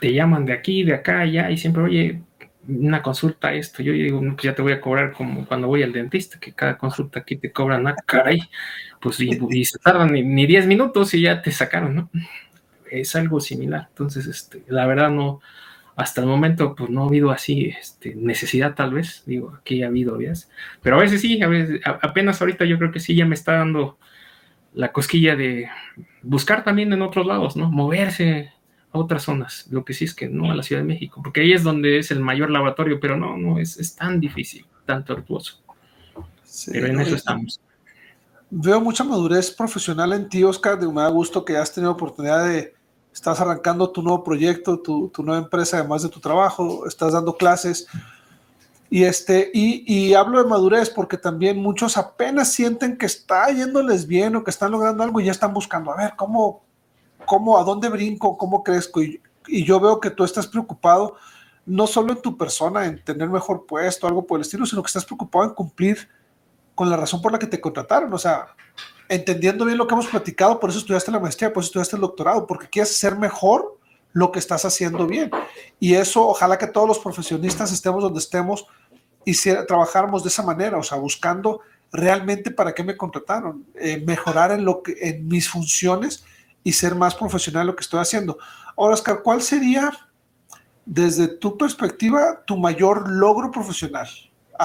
[0.00, 2.22] te llaman de aquí, de acá, allá, y siempre, oye,
[2.66, 5.92] una consulta, esto, yo digo, pues ya te voy a cobrar como cuando voy al
[5.92, 8.40] dentista, que cada consulta aquí te cobran, ah, caray,
[9.00, 12.10] pues y, se tardan ni 10 minutos y ya te sacaron, ¿no?
[12.90, 15.40] Es algo similar, entonces, este, la verdad no,
[15.96, 19.88] hasta el momento, pues no ha habido así este, necesidad tal vez, digo, aquí ha
[19.88, 20.50] habido, ¿ves?
[20.82, 23.54] Pero a veces sí, a veces, apenas ahorita yo creo que sí ya me está
[23.54, 23.98] dando
[24.72, 25.68] la cosquilla de
[26.22, 27.70] buscar también en otros lados, ¿no?
[27.70, 28.52] Moverse,
[28.92, 29.66] a otras zonas.
[29.70, 31.98] Lo que sí es que no a la Ciudad de México, porque ahí es donde
[31.98, 35.60] es el mayor laboratorio, pero no, no, es, es tan difícil, tan tortuoso.
[36.72, 37.60] pero en eso estamos.
[38.50, 42.74] Veo mucha madurez profesional en ti, Oscar, de da gusto que has tenido oportunidad de,
[43.12, 47.36] estás arrancando tu nuevo proyecto, tu, tu nueva empresa, además de tu trabajo, estás dando
[47.36, 47.86] clases.
[48.88, 54.06] Y, este, y, y, hablo de madurez porque también muchos apenas sienten que está yéndoles
[54.06, 56.62] bien o que están logrando algo y ya están buscando, a ver, ¿cómo,
[57.30, 59.00] cómo, a dónde brinco, cómo crezco.
[59.02, 61.16] Y, yo veo que tú estás preocupado
[61.64, 64.88] no solo en tu persona, en tener mejor puesto, algo por el estilo, sino que
[64.88, 66.08] estás preocupado en cumplir
[66.74, 68.12] con la razón por la que te contrataron.
[68.12, 68.48] O sea,
[69.10, 72.02] entendiendo bien lo que hemos platicado, por eso estudiaste la maestría, por eso estudiaste el
[72.02, 73.76] doctorado, porque quieres ser mejor
[74.12, 75.32] lo que estás haciendo bien.
[75.80, 78.66] Y eso, ojalá que todos los profesionistas estemos donde estemos
[79.24, 81.60] y si, trabajáramos de esa manera, o sea, buscando
[81.92, 86.24] realmente para qué me contrataron, eh, mejorar en, lo que, en mis funciones
[86.62, 88.38] y ser más profesional en lo que estoy haciendo.
[88.76, 89.90] Ahora, Oscar, ¿cuál sería,
[90.86, 94.08] desde tu perspectiva, tu mayor logro profesional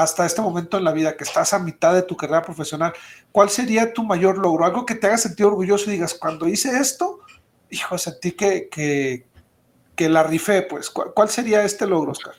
[0.03, 2.93] hasta este momento en la vida, que estás a mitad de tu carrera profesional?
[3.31, 4.65] ¿Cuál sería tu mayor logro?
[4.65, 7.21] Algo que te haga sentir orgulloso y digas, cuando hice esto,
[7.69, 9.25] hijo, sentí que, que,
[9.95, 10.89] que la rifé, pues.
[10.89, 12.35] ¿Cuál, sería este logro, Oscar?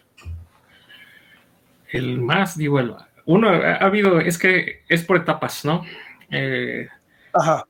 [1.89, 2.79] El más, digo,
[3.25, 5.83] uno ha habido, es que es por etapas, ¿no?
[6.31, 6.89] Eh,
[7.33, 7.67] Ajá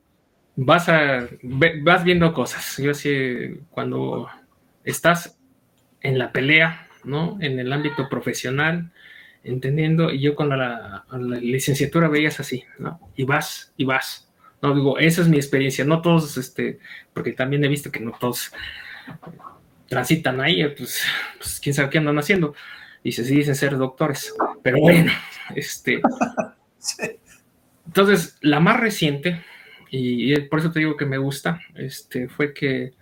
[0.57, 2.77] vas a vas viendo cosas.
[2.77, 4.27] Yo sí, cuando
[4.83, 5.37] estás
[6.01, 7.37] en la pelea, ¿no?
[7.39, 8.91] En el ámbito profesional,
[9.47, 11.05] entendiendo, y yo con la,
[11.41, 12.99] licenciatura veías así, ¿no?
[13.15, 14.29] Y vas, y vas.
[14.61, 16.79] No digo, esa es mi experiencia, no todos, este,
[17.13, 18.51] porque también he visto que no todos
[19.87, 21.03] transitan ahí, pues,
[21.37, 22.53] pues quién sabe qué andan haciendo.
[23.03, 24.33] Y se dicen ser doctores.
[24.63, 25.11] Pero bueno,
[25.55, 26.01] este.
[27.85, 29.43] Entonces, la más reciente,
[29.89, 32.93] y, por eso te digo que me gusta, este, fue que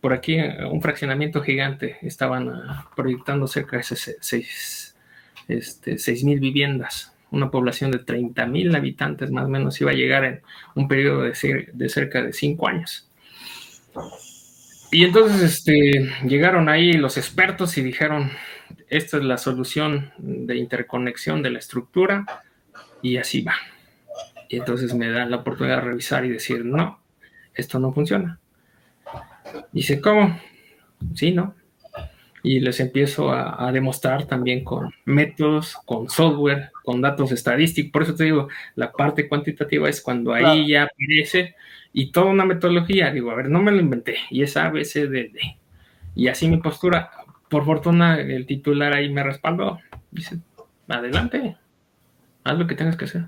[0.00, 4.83] por aquí un fraccionamiento gigante estaban ah, proyectando cerca de seis,
[5.48, 10.24] este, mil viviendas, una población de 30 mil habitantes más o menos iba a llegar
[10.24, 10.42] en
[10.74, 13.08] un periodo de, de cerca de cinco años.
[14.90, 18.30] Y entonces este, llegaron ahí los expertos y dijeron,
[18.88, 22.24] esta es la solución de interconexión de la estructura
[23.02, 23.54] y así va.
[24.48, 27.00] Y entonces me dan la oportunidad de revisar y decir, no,
[27.54, 28.38] esto no funciona.
[29.72, 30.38] Dice, ¿cómo?
[31.14, 31.54] Sí, ¿no?
[32.44, 37.90] Y les empiezo a, demostrar también con métodos, con software, con datos estadísticos.
[37.90, 41.56] Por eso te digo, la parte cuantitativa es cuando ahí ya aparece
[41.94, 43.10] y toda una metodología.
[43.10, 44.18] Digo, a ver, no me lo inventé.
[44.30, 45.40] Y es A, B, C, D, D.
[46.14, 47.10] Y así mi postura.
[47.48, 49.80] Por fortuna, el titular ahí me respaldó.
[50.10, 50.38] Dice,
[50.86, 51.56] adelante,
[52.44, 53.24] haz lo que tengas que hacer.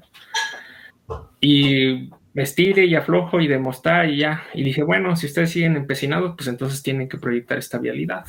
[1.40, 4.44] Y vestir y aflojo y demostrar y ya.
[4.52, 8.26] Y dije, bueno, si ustedes siguen empecinados, pues entonces tienen que proyectar esta vialidad.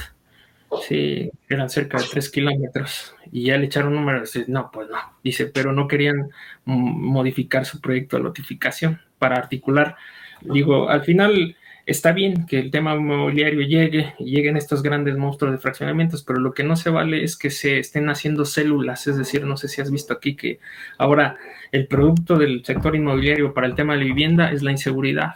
[0.88, 3.16] Sí, eran cerca de tres kilómetros.
[3.32, 4.38] Y ya le echaron números.
[4.48, 4.98] No, pues no.
[5.24, 6.30] Dice, pero no querían
[6.66, 9.96] modificar su proyecto de notificación para articular.
[10.42, 11.56] Digo, al final
[11.86, 16.40] está bien que el tema inmobiliario llegue y lleguen estos grandes monstruos de fraccionamientos, pero
[16.40, 19.70] lo que no se vale es que se estén haciendo células, es decir, no sé
[19.70, 20.60] si has visto aquí que
[20.98, 21.38] ahora
[21.72, 25.36] el producto del sector inmobiliario para el tema de la vivienda es la inseguridad.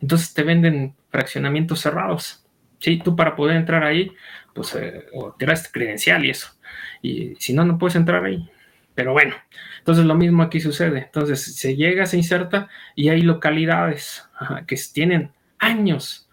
[0.00, 2.41] Entonces te venden fraccionamientos cerrados.
[2.82, 4.10] Sí, tú para poder entrar ahí,
[4.52, 6.48] pues eh, o te credencial y eso.
[7.00, 8.50] Y si no, no puedes entrar ahí.
[8.96, 9.36] Pero bueno,
[9.78, 11.04] entonces lo mismo aquí sucede.
[11.04, 14.28] Entonces se llega, se inserta y hay localidades
[14.66, 15.30] que tienen
[15.60, 16.28] años.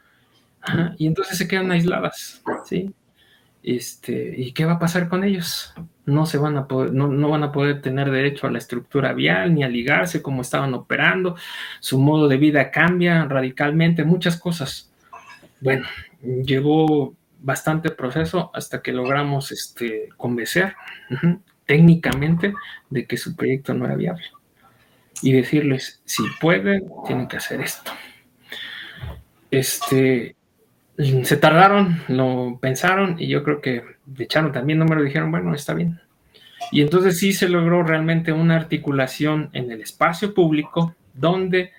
[0.98, 2.96] y entonces se quedan aisladas, ¿sí?
[3.62, 5.76] Este, ¿Y qué va a pasar con ellos?
[6.08, 9.54] No, se van a poder, no, van a poder tener derecho a la estructura vial
[9.54, 11.36] ni a ligarse como estaban operando.
[11.80, 14.92] Su modo de vida cambia radicalmente, muchas cosas.
[15.62, 15.86] Bueno,
[16.22, 20.76] llevó bastante proceso hasta que logramos este, convencer
[21.66, 22.54] técnicamente
[22.90, 24.26] de que su proyecto no era viable.
[25.22, 27.92] Y decirles, si pueden, tienen que hacer esto.
[29.52, 30.36] Este,
[31.24, 33.84] se tardaron, lo pensaron y yo creo que
[34.18, 36.00] echaron también número, dijeron, bueno, está bien.
[36.72, 41.72] Y entonces sí se logró realmente una articulación en el espacio público donde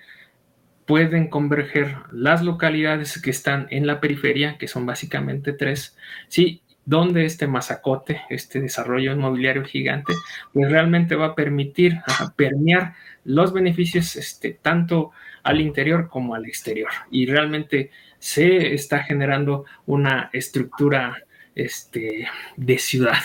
[0.91, 5.95] pueden converger las localidades que están en la periferia, que son básicamente tres,
[6.27, 10.11] sí, donde este masacote, este desarrollo inmobiliario gigante,
[10.51, 12.01] pues realmente va a permitir
[12.35, 15.11] permear los beneficios este, tanto
[15.43, 16.91] al interior como al exterior.
[17.09, 21.23] Y realmente se está generando una estructura
[21.55, 22.27] este,
[22.57, 23.23] de ciudad.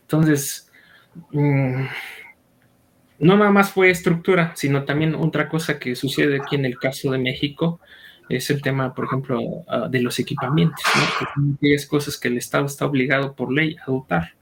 [0.00, 0.72] Entonces,
[1.32, 1.84] mm,
[3.18, 7.12] no nada más fue estructura, sino también otra cosa que sucede aquí en el caso
[7.12, 7.80] de México
[8.28, 10.82] es el tema, por ejemplo, ah, de los equipamientos,
[11.36, 11.56] ¿no?
[11.60, 14.32] que es cosas que el Estado está obligado por ley a dotar.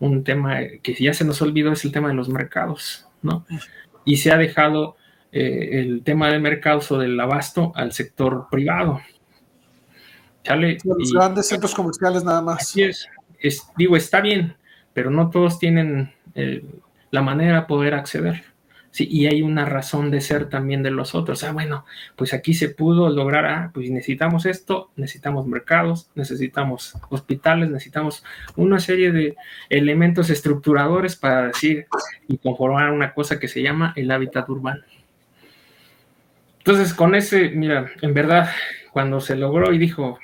[0.00, 3.46] Un tema que ya se nos olvidó es el tema de los mercados, ¿no?
[4.04, 4.96] Y se ha dejado
[5.30, 9.00] eh, el tema de mercados o del abasto al sector privado.
[10.44, 12.62] los grandes centros comerciales nada más.
[12.62, 13.08] Así es.
[13.76, 14.56] Digo, está bien,
[14.92, 16.64] pero no todos tienen eh,
[17.12, 18.42] la manera de poder acceder.
[18.90, 21.44] Sí, y hay una razón de ser también de los otros.
[21.44, 27.70] Ah, bueno, pues aquí se pudo lograr, ah, pues necesitamos esto, necesitamos mercados, necesitamos hospitales,
[27.70, 28.22] necesitamos
[28.54, 29.36] una serie de
[29.70, 31.86] elementos estructuradores para decir
[32.28, 34.82] y conformar una cosa que se llama el hábitat urbano.
[36.58, 38.50] Entonces, con ese, mira, en verdad,
[38.92, 40.18] cuando se logró y dijo,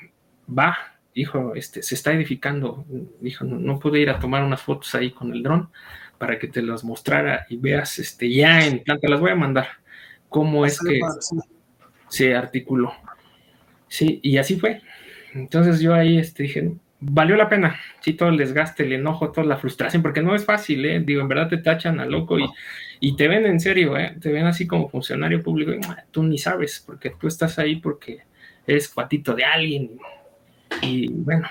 [0.47, 0.77] va,
[1.15, 2.85] dijo, este, se está edificando,
[3.19, 5.69] dijo, no, pude ir a tomar unas fotos ahí con el dron
[6.19, 9.67] para que te las mostrara y veas, este, ya en planta, las voy a mandar,
[10.27, 10.99] cómo es que
[12.09, 12.93] se articuló.
[13.87, 14.81] Sí, y así fue.
[15.33, 19.47] Entonces yo ahí este, dije, valió la pena, sí, todo el desgaste, el enojo, toda
[19.47, 20.99] la frustración, porque no es fácil, ¿eh?
[20.99, 22.45] digo, en verdad te tachan a loco y
[22.99, 24.15] y te ven en serio, ¿eh?
[24.19, 25.79] te ven así como funcionario público y
[26.11, 28.19] tú ni sabes, porque tú estás ahí porque
[28.67, 29.91] eres cuatito de alguien.
[30.81, 31.49] Y bueno,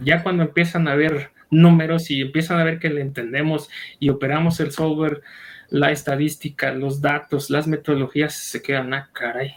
[0.00, 4.60] ya cuando empiezan a ver números y empiezan a ver que le entendemos y operamos
[4.60, 5.22] el software,
[5.68, 9.54] la estadística, los datos, las metodologías, se quedan, ah, caray.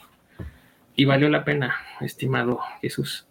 [0.95, 3.25] Y valió la pena, estimado Jesús.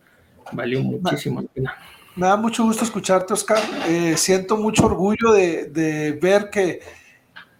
[0.53, 1.75] Valió muchísimo la pena.
[2.17, 3.59] Me da mucho gusto escucharte, Oscar.
[3.89, 6.81] Eh, siento mucho orgullo de, de ver que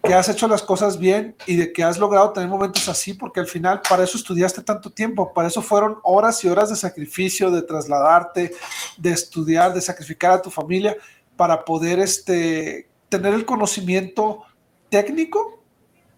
[0.03, 3.39] que has hecho las cosas bien y de que has logrado tener momentos así, porque
[3.39, 7.51] al final para eso estudiaste tanto tiempo, para eso fueron horas y horas de sacrificio,
[7.51, 8.53] de trasladarte,
[8.97, 10.97] de estudiar, de sacrificar a tu familia,
[11.37, 14.43] para poder este, tener el conocimiento
[14.89, 15.63] técnico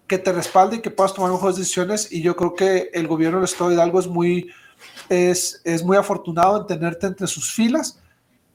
[0.07, 2.11] que te respalde y que puedas tomar mejores decisiones.
[2.11, 4.51] Y yo creo que el gobierno del Estado de Hidalgo es muy,
[5.09, 8.01] es, es muy afortunado en tenerte entre sus filas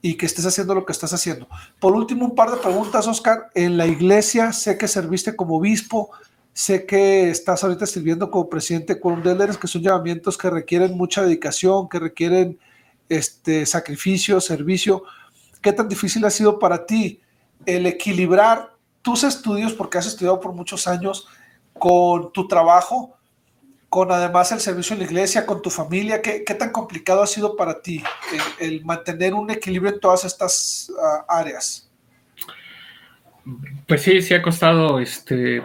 [0.02, 1.48] y que estés haciendo lo que estás haciendo.
[1.78, 3.50] Por último, un par de preguntas, Oscar.
[3.54, 6.10] En la iglesia sé que serviste como obispo,
[6.52, 11.22] sé que estás ahorita sirviendo como presidente de Quorum que son llamamientos que requieren mucha
[11.22, 12.58] dedicación, que requieren
[13.08, 15.04] este, sacrificio, servicio.
[15.60, 17.20] ¿Qué tan difícil ha sido para ti
[17.66, 21.26] el equilibrar tus estudios, porque has estudiado por muchos años,
[21.78, 23.16] con tu trabajo,
[23.90, 26.22] con además el servicio en la iglesia, con tu familia?
[26.22, 28.02] ¿Qué, qué tan complicado ha sido para ti
[28.58, 31.90] el, mantener un equilibrio en todas estas ah, áreas?
[33.86, 35.62] Pues sí, sí ha costado este,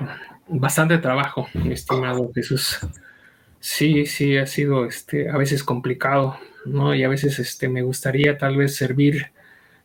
[0.48, 2.80] bastante trabajo, mi estimado Jesús.
[3.60, 6.94] Sí, sí, ha sido este, a veces complicado, ¿no?
[6.94, 9.32] Y a veces este, me gustaría tal vez servir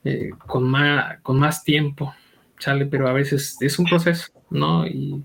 [0.05, 2.15] eh, con, más, con más tiempo,
[2.59, 2.87] ¿sale?
[2.87, 4.87] Pero a veces es un proceso, ¿no?
[4.87, 5.25] Y,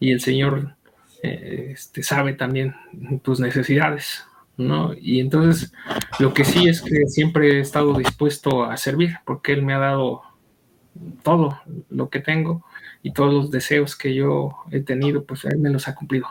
[0.00, 0.74] el Señor
[1.22, 2.74] eh, este, sabe también
[3.22, 4.24] tus necesidades,
[4.56, 4.92] ¿no?
[5.00, 5.72] Y entonces
[6.18, 9.78] lo que sí es que siempre he estado dispuesto a servir, porque Él me ha
[9.78, 10.22] dado
[11.22, 11.60] todo
[11.90, 12.64] lo que tengo
[13.02, 16.26] y todos los deseos que yo he tenido, pues Él me los ha cumplido.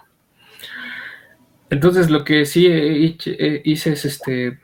[1.69, 4.59] Entonces lo que sí hice es este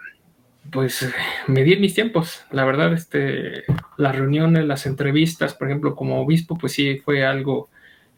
[0.71, 1.09] pues
[1.47, 2.43] medir mis tiempos.
[2.51, 3.63] La verdad, este,
[3.97, 7.69] las reuniones, las entrevistas, por ejemplo, como obispo, pues sí fue algo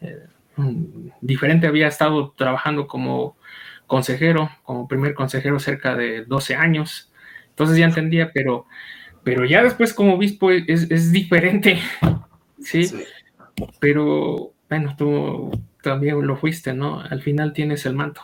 [0.02, 0.24] eh,
[1.22, 1.68] diferente.
[1.68, 3.38] Había estado trabajando como
[3.88, 7.12] consejero, como primer consejero cerca de 12 años.
[7.50, 8.66] Entonces ya entendía, pero,
[9.24, 11.80] pero ya después como obispo es, diferente.
[12.62, 12.90] ¿sí?
[13.80, 15.52] Pero bueno, tú
[15.82, 17.02] también lo fuiste, ¿no?
[17.02, 18.22] Al final tienes el manto.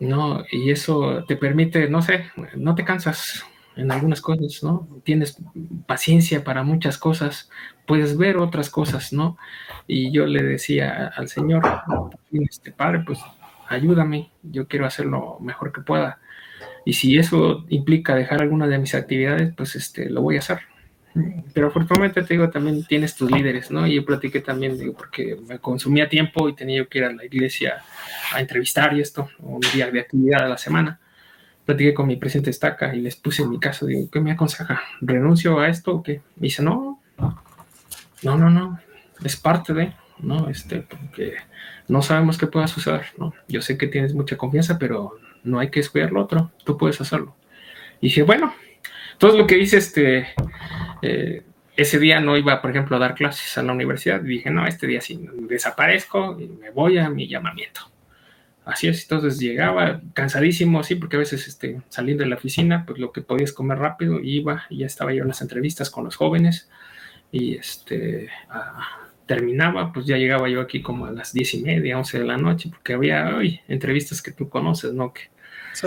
[0.00, 0.44] ¿no?
[0.50, 3.44] Y eso te permite, no sé, no te cansas
[3.76, 4.88] en algunas cosas, ¿no?
[5.04, 5.36] Tienes
[5.86, 7.50] paciencia para muchas cosas,
[7.90, 9.36] puedes ver otras cosas, ¿no?
[9.88, 11.64] Y yo le decía al Señor,
[12.48, 13.18] este Padre, pues
[13.66, 16.20] ayúdame, yo quiero hacer lo mejor que pueda.
[16.84, 20.60] Y si eso implica dejar alguna de mis actividades, pues este, lo voy a hacer.
[21.52, 23.84] Pero afortunadamente te digo, también tienes tus líderes, ¿no?
[23.88, 27.24] Y yo platiqué también, digo, porque me consumía tiempo y tenía que ir a la
[27.24, 27.82] iglesia
[28.32, 31.00] a entrevistar y esto, un día de actividad a la semana.
[31.64, 34.80] Platiqué con mi presidente Estaca y les puse en mi caso, digo, ¿qué me aconseja?
[35.00, 36.20] ¿Renuncio a esto o qué?
[36.36, 37.00] Me dice, no,
[38.22, 38.80] no, no, no,
[39.24, 40.48] es parte de, ¿no?
[40.48, 41.36] Este, porque
[41.88, 43.34] no sabemos qué pueda suceder, ¿no?
[43.48, 47.00] Yo sé que tienes mucha confianza, pero no hay que descuidar lo otro, tú puedes
[47.00, 47.34] hacerlo.
[48.00, 48.54] Y dije, bueno,
[49.18, 50.28] todo lo que hice, este,
[51.02, 51.42] eh,
[51.76, 54.20] ese día no iba, por ejemplo, a dar clases a la universidad.
[54.20, 57.90] dije, no, este día sí, desaparezco y me voy a mi llamamiento.
[58.64, 62.98] Así es, entonces llegaba cansadísimo, sí, porque a veces este, saliendo de la oficina, pues
[62.98, 66.16] lo que podías comer rápido, iba y ya estaba yo en las entrevistas con los
[66.16, 66.68] jóvenes
[67.32, 68.28] y este,
[69.26, 72.36] terminaba, pues ya llegaba yo aquí como a las diez y media, once de la
[72.36, 75.12] noche, porque había hoy entrevistas que tú conoces, ¿no?
[75.12, 75.22] Que,
[75.72, 75.86] sí.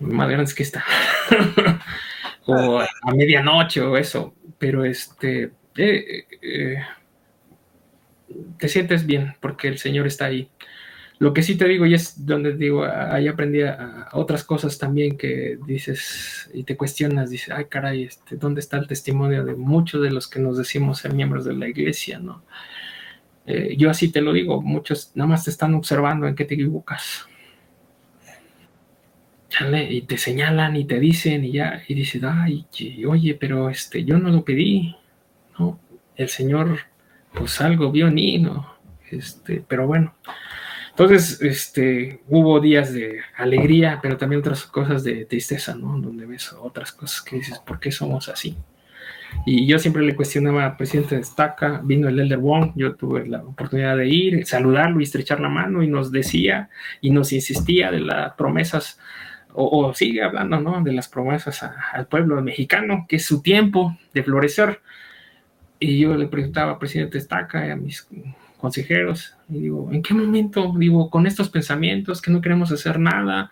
[0.00, 0.84] Más grandes que esta.
[2.46, 6.76] o a medianoche o eso, pero este, eh, eh,
[8.58, 10.50] te sientes bien porque el Señor está ahí.
[11.22, 15.16] Lo que sí te digo, y es donde digo, ahí aprendí a, otras cosas también
[15.16, 20.02] que dices y te cuestionas, dices, ay caray, este, ¿dónde está el testimonio de muchos
[20.02, 22.18] de los que nos decimos ser miembros de la iglesia?
[22.18, 22.42] ¿no?
[23.46, 26.54] Eh, yo así te lo digo, muchos nada más te están observando en qué te
[26.54, 27.28] equivocas
[29.90, 32.66] y te señalan y te dicen y ya, y dices, ay,
[33.06, 34.96] oye, pero este, yo no lo pedí,
[35.56, 35.78] ¿no?
[36.16, 36.80] El Señor,
[37.32, 38.74] pues algo vio en ¿no?
[39.08, 40.16] Este, pero bueno.
[40.92, 45.98] Entonces, este, hubo días de alegría, pero también otras cosas de tristeza, ¿no?
[45.98, 48.58] Donde ves otras cosas que dices, ¿por qué somos así?
[49.46, 53.26] Y yo siempre le cuestionaba al presidente de Estaca, vino el Elder Wong, yo tuve
[53.26, 56.68] la oportunidad de ir, saludarlo y estrechar la mano y nos decía
[57.00, 59.00] y nos insistía de las promesas
[59.54, 60.82] o, sigue hablando ¿no?
[60.82, 64.80] de las promesas al pueblo mexicano, que es su tiempo de florecer.
[65.78, 68.06] Y yo le preguntaba al presidente Estaca a mis
[68.62, 73.50] consejeros, y digo, ¿en qué momento, digo, con estos pensamientos que no queremos hacer nada,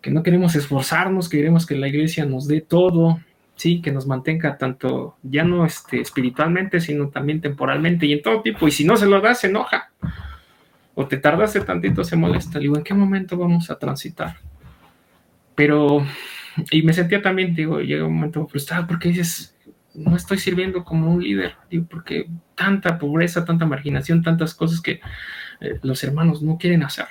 [0.00, 3.20] que no queremos esforzarnos, que queremos que la iglesia nos dé todo,
[3.54, 8.40] sí, que nos mantenga tanto, ya no este, espiritualmente, sino también temporalmente y en todo
[8.40, 9.90] tipo, y si no se lo da, se enoja,
[10.94, 14.38] o te tardaste tantito, se molesta, digo, ¿en qué momento vamos a transitar?
[15.54, 16.02] Pero,
[16.70, 19.54] y me sentía también, digo, llega un momento frustrado porque dices,
[20.04, 25.00] no estoy sirviendo como un líder, digo, porque tanta pobreza, tanta marginación, tantas cosas que
[25.60, 27.06] eh, los hermanos no quieren hacer.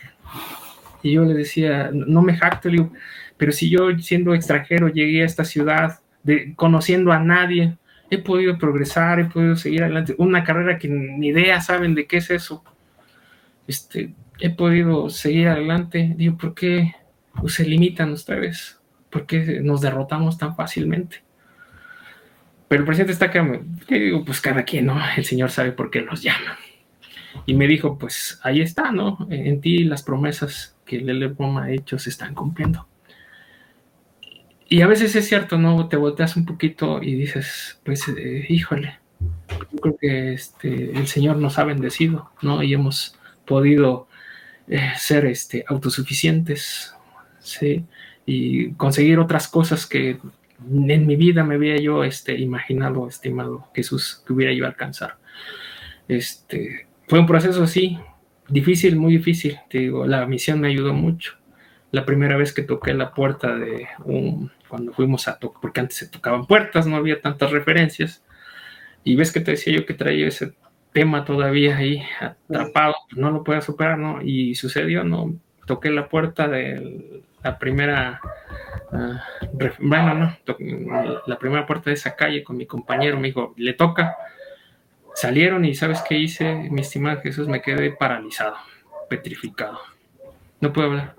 [1.01, 2.91] Y yo le decía, no me jacto, digo,
[3.37, 7.77] pero si yo siendo extranjero llegué a esta ciudad, de, conociendo a nadie,
[8.09, 12.17] he podido progresar, he podido seguir adelante, una carrera que ni idea saben de qué
[12.17, 12.63] es eso.
[13.67, 16.93] Este, he podido seguir adelante, digo, ¿por qué
[17.47, 18.79] se limitan ustedes,
[19.09, 21.23] porque nos derrotamos tan fácilmente.
[22.69, 23.45] Pero el presidente está acá,
[23.89, 25.01] digo, pues cada quien, ¿no?
[25.17, 26.57] El Señor sabe por qué nos llama.
[27.47, 29.27] Y me dijo, pues ahí está, ¿no?
[29.31, 32.87] En ti las promesas que el ha hecho se están cumpliendo.
[34.67, 35.89] Y a veces es cierto, ¿no?
[35.89, 38.99] Te volteas un poquito y dices, pues, eh, híjole,
[39.71, 42.61] yo creo que este, el Señor nos ha bendecido, ¿no?
[42.61, 44.07] Y hemos podido
[44.67, 46.93] eh, ser este, autosuficientes,
[47.39, 47.83] ¿sí?
[48.27, 50.19] Y conseguir otras cosas que
[50.67, 55.17] en mi vida me había yo este, imaginado, estimado Jesús, que hubiera yo alcanzar.
[56.07, 57.97] Este, fue un proceso así,
[58.47, 59.57] difícil, muy difícil.
[59.69, 61.33] Te digo, la misión me ayudó mucho.
[61.91, 65.97] La primera vez que toqué la puerta de un, cuando fuimos a tocar, porque antes
[65.97, 68.23] se tocaban puertas, no había tantas referencias.
[69.03, 70.53] Y ves que te decía yo que traía ese
[70.91, 74.21] tema todavía ahí atrapado, no lo podía superar, ¿no?
[74.21, 75.35] Y sucedió, ¿no?
[75.65, 78.19] Toqué la puerta de la primera,
[78.91, 79.23] ah,
[79.79, 80.37] bueno, no,
[81.25, 84.17] la primera puerta de esa calle con mi compañero, me dijo, le toca.
[85.15, 87.47] Salieron y ¿sabes qué hice, mi estimado Jesús?
[87.47, 88.55] Me quedé paralizado,
[89.09, 89.79] petrificado.
[90.61, 91.15] No puedo hablar.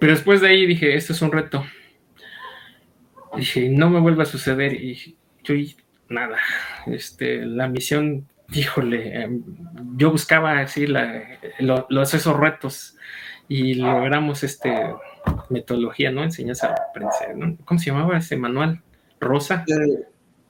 [0.00, 1.64] Pero después de ahí dije, esto es un reto.
[3.36, 4.72] Dije, no me vuelva a suceder.
[4.72, 5.54] Y yo,
[6.08, 6.38] nada,
[6.86, 9.42] este, la misión, híjole, em,
[9.96, 12.96] yo buscaba así los, esos retos
[13.48, 14.94] y logramos este
[15.48, 16.22] metodología, ¿no?
[16.22, 17.56] Enseñanza aprender, ¿no?
[17.64, 18.82] ¿Cómo se llamaba ese manual?
[19.20, 19.64] Rosa.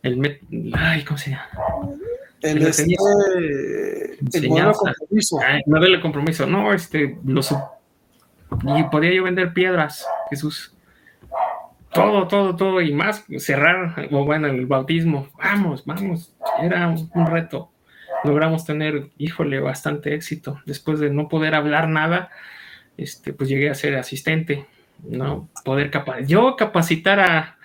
[0.03, 0.41] El,
[0.75, 1.49] ay, ¿cómo se llama?
[2.41, 2.95] El, este,
[4.35, 5.39] el modelo compromiso.
[5.67, 6.47] Modelo de compromiso.
[6.47, 7.43] No, este, lo,
[8.63, 10.75] y podía yo vender piedras, Jesús.
[11.93, 17.71] Todo, todo, todo y más, cerrar, o bueno, el bautismo, vamos, vamos, era un, reto.
[18.25, 20.61] Logramos tener, híjole, bastante éxito.
[20.67, 22.31] Después de no poder hablar nada,
[22.99, 24.67] este, pues llegué a ser asistente,
[25.09, 25.49] ¿no?
[25.65, 27.59] Poder capacitar, yo capacitar a,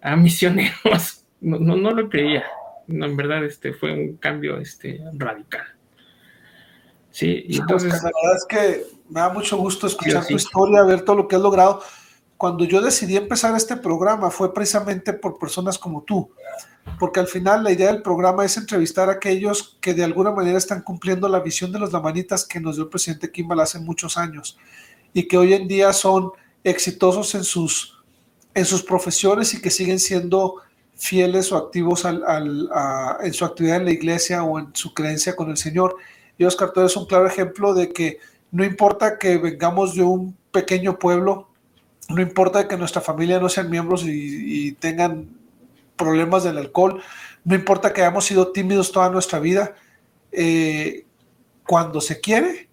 [0.00, 2.44] a misioneros, no, no, lo creía.
[2.86, 5.66] No, en verdad, este fue un cambio este, radical.
[7.10, 7.92] Sí, y entonces.
[7.92, 11.36] La verdad es que me da mucho gusto escuchar tu historia, ver todo lo que
[11.36, 11.82] has logrado.
[12.42, 16.28] Cuando yo decidí empezar este programa fue precisamente por personas como tú,
[16.98, 20.58] porque al final la idea del programa es entrevistar a aquellos que de alguna manera
[20.58, 24.16] están cumpliendo la visión de los lamanitas que nos dio el presidente Kimball hace muchos
[24.16, 24.58] años
[25.14, 26.32] y que hoy en día son
[26.64, 28.02] exitosos en sus,
[28.54, 30.56] en sus profesiones y que siguen siendo
[30.96, 35.56] fieles o activos en su actividad en la iglesia o en su creencia con el
[35.56, 35.94] Señor.
[36.36, 38.18] Y Oscar, tú eres un claro ejemplo de que
[38.50, 41.51] no importa que vengamos de un pequeño pueblo,
[42.12, 45.28] no importa que nuestra familia no sean miembros y, tengan
[45.96, 47.02] problemas del alcohol,
[47.44, 49.74] no importa que hayamos sido tímidos toda nuestra vida,
[50.30, 51.06] eh,
[51.66, 52.68] cuando se quiere,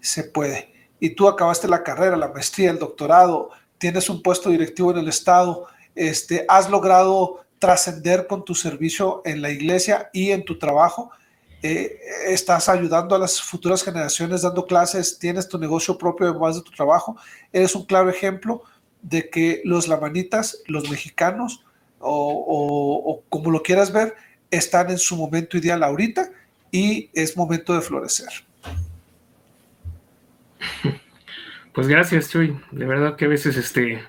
[0.00, 0.72] se puede.
[0.98, 5.08] Y tú acabaste la carrera, la maestría, el doctorado, tienes un puesto directivo en el
[5.08, 11.10] Estado, este, has logrado trascender con tu servicio en la iglesia y en tu trabajo
[11.62, 16.62] eh, estás ayudando a las futuras generaciones dando clases, tienes tu negocio propio además de
[16.62, 17.16] tu trabajo,
[17.52, 18.62] eres un claro ejemplo
[19.02, 21.64] de que los lamanitas, los mexicanos,
[21.98, 24.14] o, como lo quieras ver,
[24.50, 26.30] están en su momento ideal ahorita
[26.70, 28.28] y es momento de florecer.
[31.72, 32.58] Pues gracias, Chuy.
[32.72, 34.02] De verdad que a veces este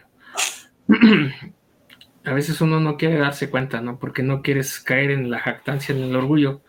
[2.26, 4.00] a veces uno no quiere darse cuenta, ¿no?
[4.00, 6.62] Porque no quieres caer en la jactancia, en el orgullo.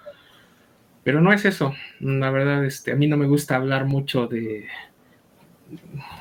[1.03, 1.74] Pero no es eso.
[1.99, 4.69] La verdad, este, a mí no me gusta hablar mucho de,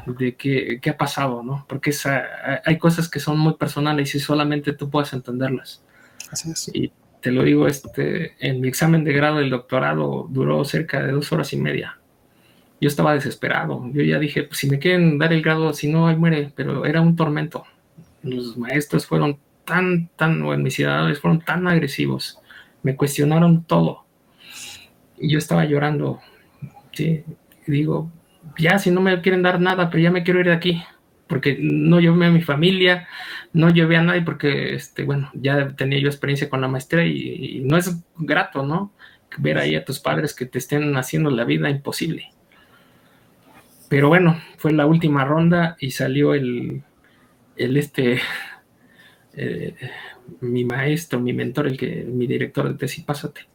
[0.06, 1.66] de qué, qué ha pasado, ¿no?
[1.68, 1.92] Porque
[2.66, 5.84] hay cosas que son muy personales y solamente tú puedes entenderlas.
[6.32, 6.72] Así es.
[6.74, 6.92] Y
[7.22, 11.32] te lo digo, este, en mi examen de grado del doctorado duró cerca de dos
[11.32, 11.98] horas y media.
[12.80, 13.90] Yo estaba desesperado.
[13.94, 16.52] Yo ya dije, pues si me quieren dar el grado, si no, ahí muere.
[16.56, 17.64] Pero era un tormento.
[18.24, 22.40] Los maestros fueron tan, tan, o mis ciudadanos fueron tan agresivos.
[22.82, 24.06] Me cuestionaron todo
[25.22, 26.20] y yo estaba llorando,
[26.92, 27.24] ¿sí?
[27.68, 28.12] digo,
[28.58, 30.84] ya si no me quieren dar nada, pero ya me quiero ir de aquí,
[31.28, 33.08] porque no llevé a mi familia,
[33.54, 37.62] no llevé a nadie, porque, este, bueno, ya tenía yo experiencia con la maestría y,
[37.66, 38.94] no es grato, ¿no?
[39.38, 42.30] Ver ahí a tus padres que te estén haciendo la vida imposible.
[43.90, 46.84] Pero bueno, fue la última ronda y salió el,
[47.58, 48.20] el este,
[49.34, 49.76] eh,
[50.42, 53.52] mi maestro, mi mentor, el que, mi director de tesis, pásate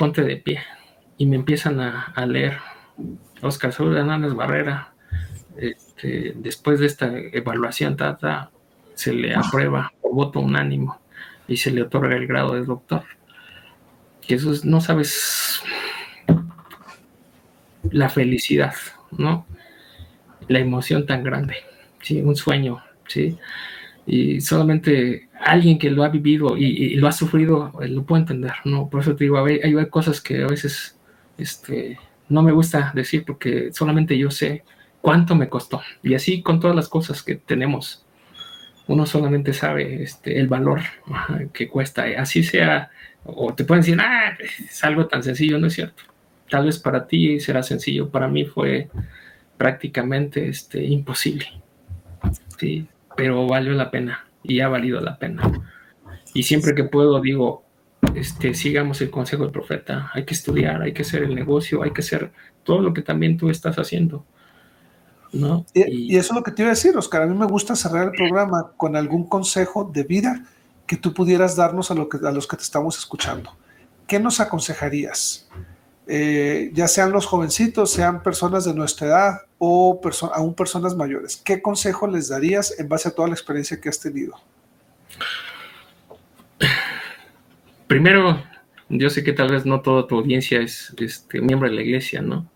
[0.00, 0.60] ponte de pie.
[1.18, 2.56] Y me empiezan a, leer
[3.42, 4.92] Oscar Saúl Hernández Barrera.
[5.56, 7.96] Este, después de esta evaluación,
[8.94, 11.00] se le aprueba por voto unánimo
[11.48, 13.02] y se le otorga el grado de doctor.
[14.20, 15.62] Que eso no sabes
[17.90, 18.74] la felicidad,
[19.10, 19.46] ¿no?
[20.48, 21.56] La emoción tan grande,
[22.02, 22.20] ¿sí?
[22.20, 23.36] Un sueño, ¿sí?
[24.06, 28.52] Y solamente alguien que lo ha vivido y, lo ha sufrido eh, lo puede entender,
[28.64, 28.88] ¿no?
[28.88, 30.98] Por eso te digo, hay, hay cosas que a veces
[31.38, 31.98] este,
[32.30, 34.64] no me gusta decir porque solamente yo sé
[35.02, 35.82] cuánto me costó.
[36.02, 38.06] Y así con todas las cosas que tenemos.
[38.86, 40.80] uno solamente sabe este, el valor
[41.52, 42.06] que cuesta.
[42.18, 42.90] Así sea,
[43.24, 46.02] o te pueden decir, ah, es algo tan sencillo, no es cierto.
[46.48, 48.88] Tal vez para ti será sencillo, para mí fue
[49.56, 51.46] prácticamente este, imposible.
[52.58, 55.42] Sí, pero valió la pena y ha valido la pena.
[56.34, 57.64] Y siempre que puedo digo,
[58.14, 61.92] este, sigamos el consejo del profeta, hay que estudiar, hay que hacer el negocio, hay
[61.92, 62.32] que hacer
[62.64, 64.24] todo lo que también tú estás haciendo.
[65.32, 65.64] ¿no?
[65.74, 67.22] Y, eso es lo que te iba a decir, Oscar.
[67.22, 70.44] A mí me gusta cerrar el programa con algún consejo de vida
[70.86, 73.56] que tú pudieras darnos a, lo que, a los que te estamos escuchando.
[74.06, 75.48] ¿Qué nos aconsejarías?
[76.08, 80.00] Eh, ya sean los jovencitos, sean personas de nuestra edad o
[80.32, 81.36] aún personas mayores.
[81.36, 84.34] ¿Qué consejo les darías en base a toda la experiencia que has tenido?
[87.90, 88.40] Primero,
[88.88, 92.22] yo sé que tal vez no toda tu audiencia es este, miembro de la iglesia,
[92.22, 92.48] ¿no?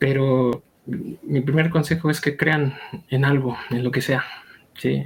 [0.00, 2.74] Pero mi primer consejo es que crean
[3.08, 4.24] en algo, en lo que sea,
[4.76, 5.04] ¿sí?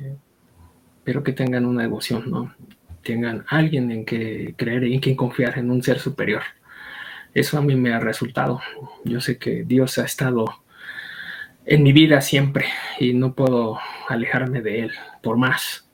[1.04, 2.54] Pero que tengan una devoción, ¿no?
[3.02, 6.44] Tengan alguien en que creer y en quien confiar, en un ser superior.
[7.34, 8.62] Eso a mí me ha resultado.
[9.04, 10.46] Yo sé que Dios ha estado
[11.66, 12.64] en mi vida siempre
[12.98, 13.78] y no puedo
[14.08, 14.92] alejarme de Él
[15.22, 15.86] por más.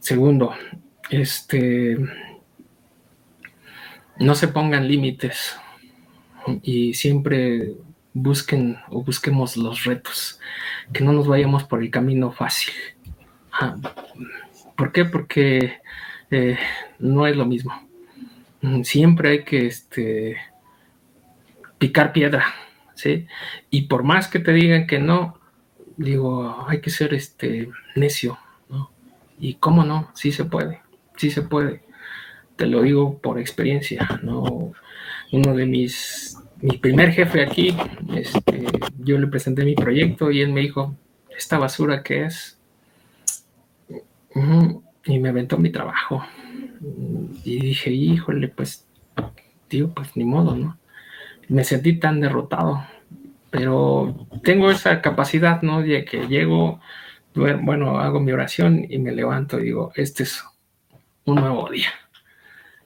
[0.00, 0.52] Segundo,
[1.12, 1.98] este,
[4.18, 5.56] no se pongan límites
[6.62, 7.74] y siempre
[8.14, 10.40] busquen o busquemos los retos,
[10.92, 12.72] que no nos vayamos por el camino fácil.
[14.74, 15.04] ¿Por qué?
[15.04, 15.80] Porque
[16.30, 16.58] eh,
[16.98, 17.72] no es lo mismo.
[18.84, 20.38] Siempre hay que este,
[21.78, 22.46] picar piedra,
[22.94, 23.26] ¿sí?
[23.70, 25.38] Y por más que te digan que no,
[25.96, 28.38] digo, hay que ser este, necio,
[28.70, 28.90] ¿no?
[29.38, 30.81] Y cómo no, sí se puede,
[31.16, 31.82] sí se puede.
[32.56, 34.72] Te lo digo por experiencia, ¿no?
[35.32, 37.76] Uno de mis mi primer jefe aquí,
[38.14, 38.64] este,
[38.98, 40.94] yo le presenté mi proyecto y él me dijo,
[41.36, 42.56] ¿esta basura qué es?
[45.04, 46.24] Y me aventó mi trabajo.
[47.44, 48.86] Y dije, híjole, pues,
[49.66, 50.78] tío, pues ni modo, ¿no?
[51.48, 52.84] Me sentí tan derrotado,
[53.50, 55.82] pero tengo esa capacidad, ¿no?
[55.82, 56.80] De que llego,
[57.34, 60.44] bueno, hago mi oración y me levanto y digo, este es
[61.24, 61.88] un nuevo día.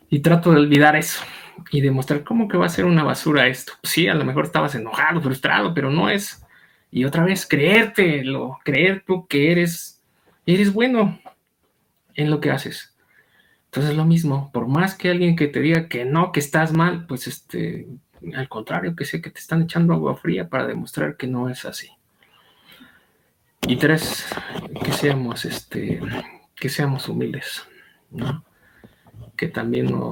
[0.08, 1.22] Y trato de olvidar eso
[1.70, 3.72] y demostrar cómo que va a ser una basura esto.
[3.80, 6.44] Pues sí, a lo mejor estabas enojado, frustrado, pero no es.
[6.90, 10.02] Y otra vez, creértelo, creer tú que eres,
[10.46, 11.18] eres bueno
[12.14, 12.94] en lo que haces.
[13.66, 17.06] Entonces lo mismo, por más que alguien que te diga que no, que estás mal,
[17.06, 17.86] pues este,
[18.34, 21.64] al contrario, que sé que te están echando agua fría para demostrar que no es
[21.64, 21.90] así.
[23.68, 24.26] Y tres,
[24.82, 26.00] que seamos, este,
[26.54, 27.66] que seamos humildes,
[28.10, 28.44] ¿no?
[29.36, 30.10] Que también no,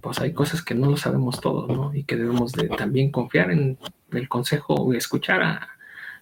[0.00, 1.94] pues hay cosas que no lo sabemos todos, ¿no?
[1.94, 3.78] Y que debemos de también confiar en
[4.12, 5.68] el consejo y escuchar a,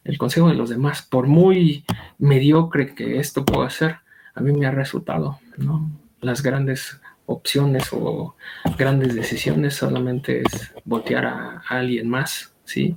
[0.07, 1.03] el consejo de los demás.
[1.03, 1.85] Por muy
[2.19, 3.97] mediocre que esto pueda ser,
[4.35, 5.91] a mí me ha resultado, ¿no?
[6.21, 8.37] Las grandes opciones o
[8.79, 12.97] grandes decisiones solamente es voltear a, alguien más, ¿sí?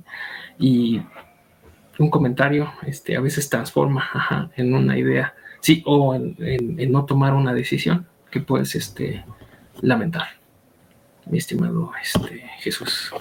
[0.58, 1.02] Y
[1.98, 6.36] un comentario este, a veces transforma en una idea, sí, o en,
[6.90, 9.24] no tomar una decisión que puedes este,
[9.80, 10.28] lamentar
[11.26, 13.12] mi estimado este, Jesús.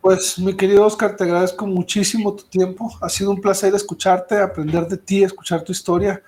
[0.00, 2.90] Pues mi querido Oscar, te agradezco muchísimo tu tiempo.
[3.00, 6.22] Ha sido un placer escucharte, aprender de ti, escuchar tu historia.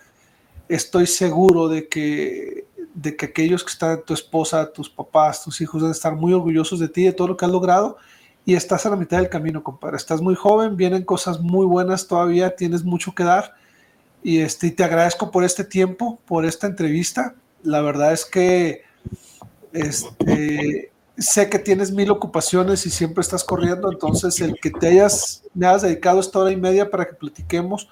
[0.68, 5.81] Estoy seguro de que, de que aquellos que están, tu esposa, tus papás, tus hijos,
[5.81, 7.97] deben estar muy orgullosos de ti, de todo lo que has logrado.
[8.44, 9.97] Y estás a la mitad del camino, compadre.
[9.97, 13.55] Estás muy joven, vienen cosas muy buenas todavía, tienes mucho que dar.
[14.22, 17.34] Y, este, te agradezco por este tiempo, por esta entrevista.
[17.62, 18.82] La verdad es que
[19.72, 25.42] este, sé que tienes mil ocupaciones y siempre estás corriendo, entonces el que te hayas,
[25.55, 27.88] me has dedicado esta hora y media para que platiquemos,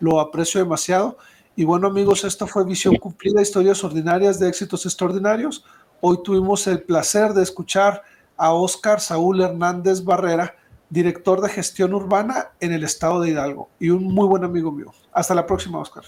[0.00, 1.16] lo aprecio demasiado.
[1.54, 5.64] Y bueno amigos, esto fue Visión Cumplida, historias ordinarias de éxitos extraordinarios.
[6.00, 8.02] Hoy tuvimos el placer de escuchar
[8.36, 10.56] a Oscar Saúl Hernández Barrera,
[10.92, 14.92] director de gestión urbana en el estado de Hidalgo y un muy buen amigo mío.
[15.10, 16.04] Hasta la próxima, Oscar.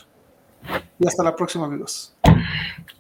[0.99, 2.15] Y hasta la próxima, amigos.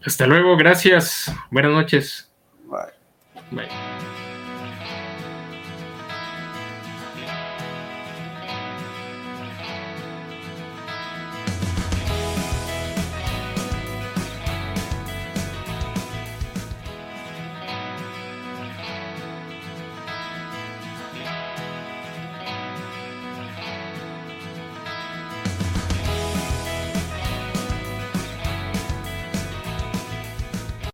[0.04, 1.30] Hasta luego, gracias.
[1.50, 2.30] Buenas noches.
[2.64, 3.50] Bye.
[3.50, 4.23] Bye.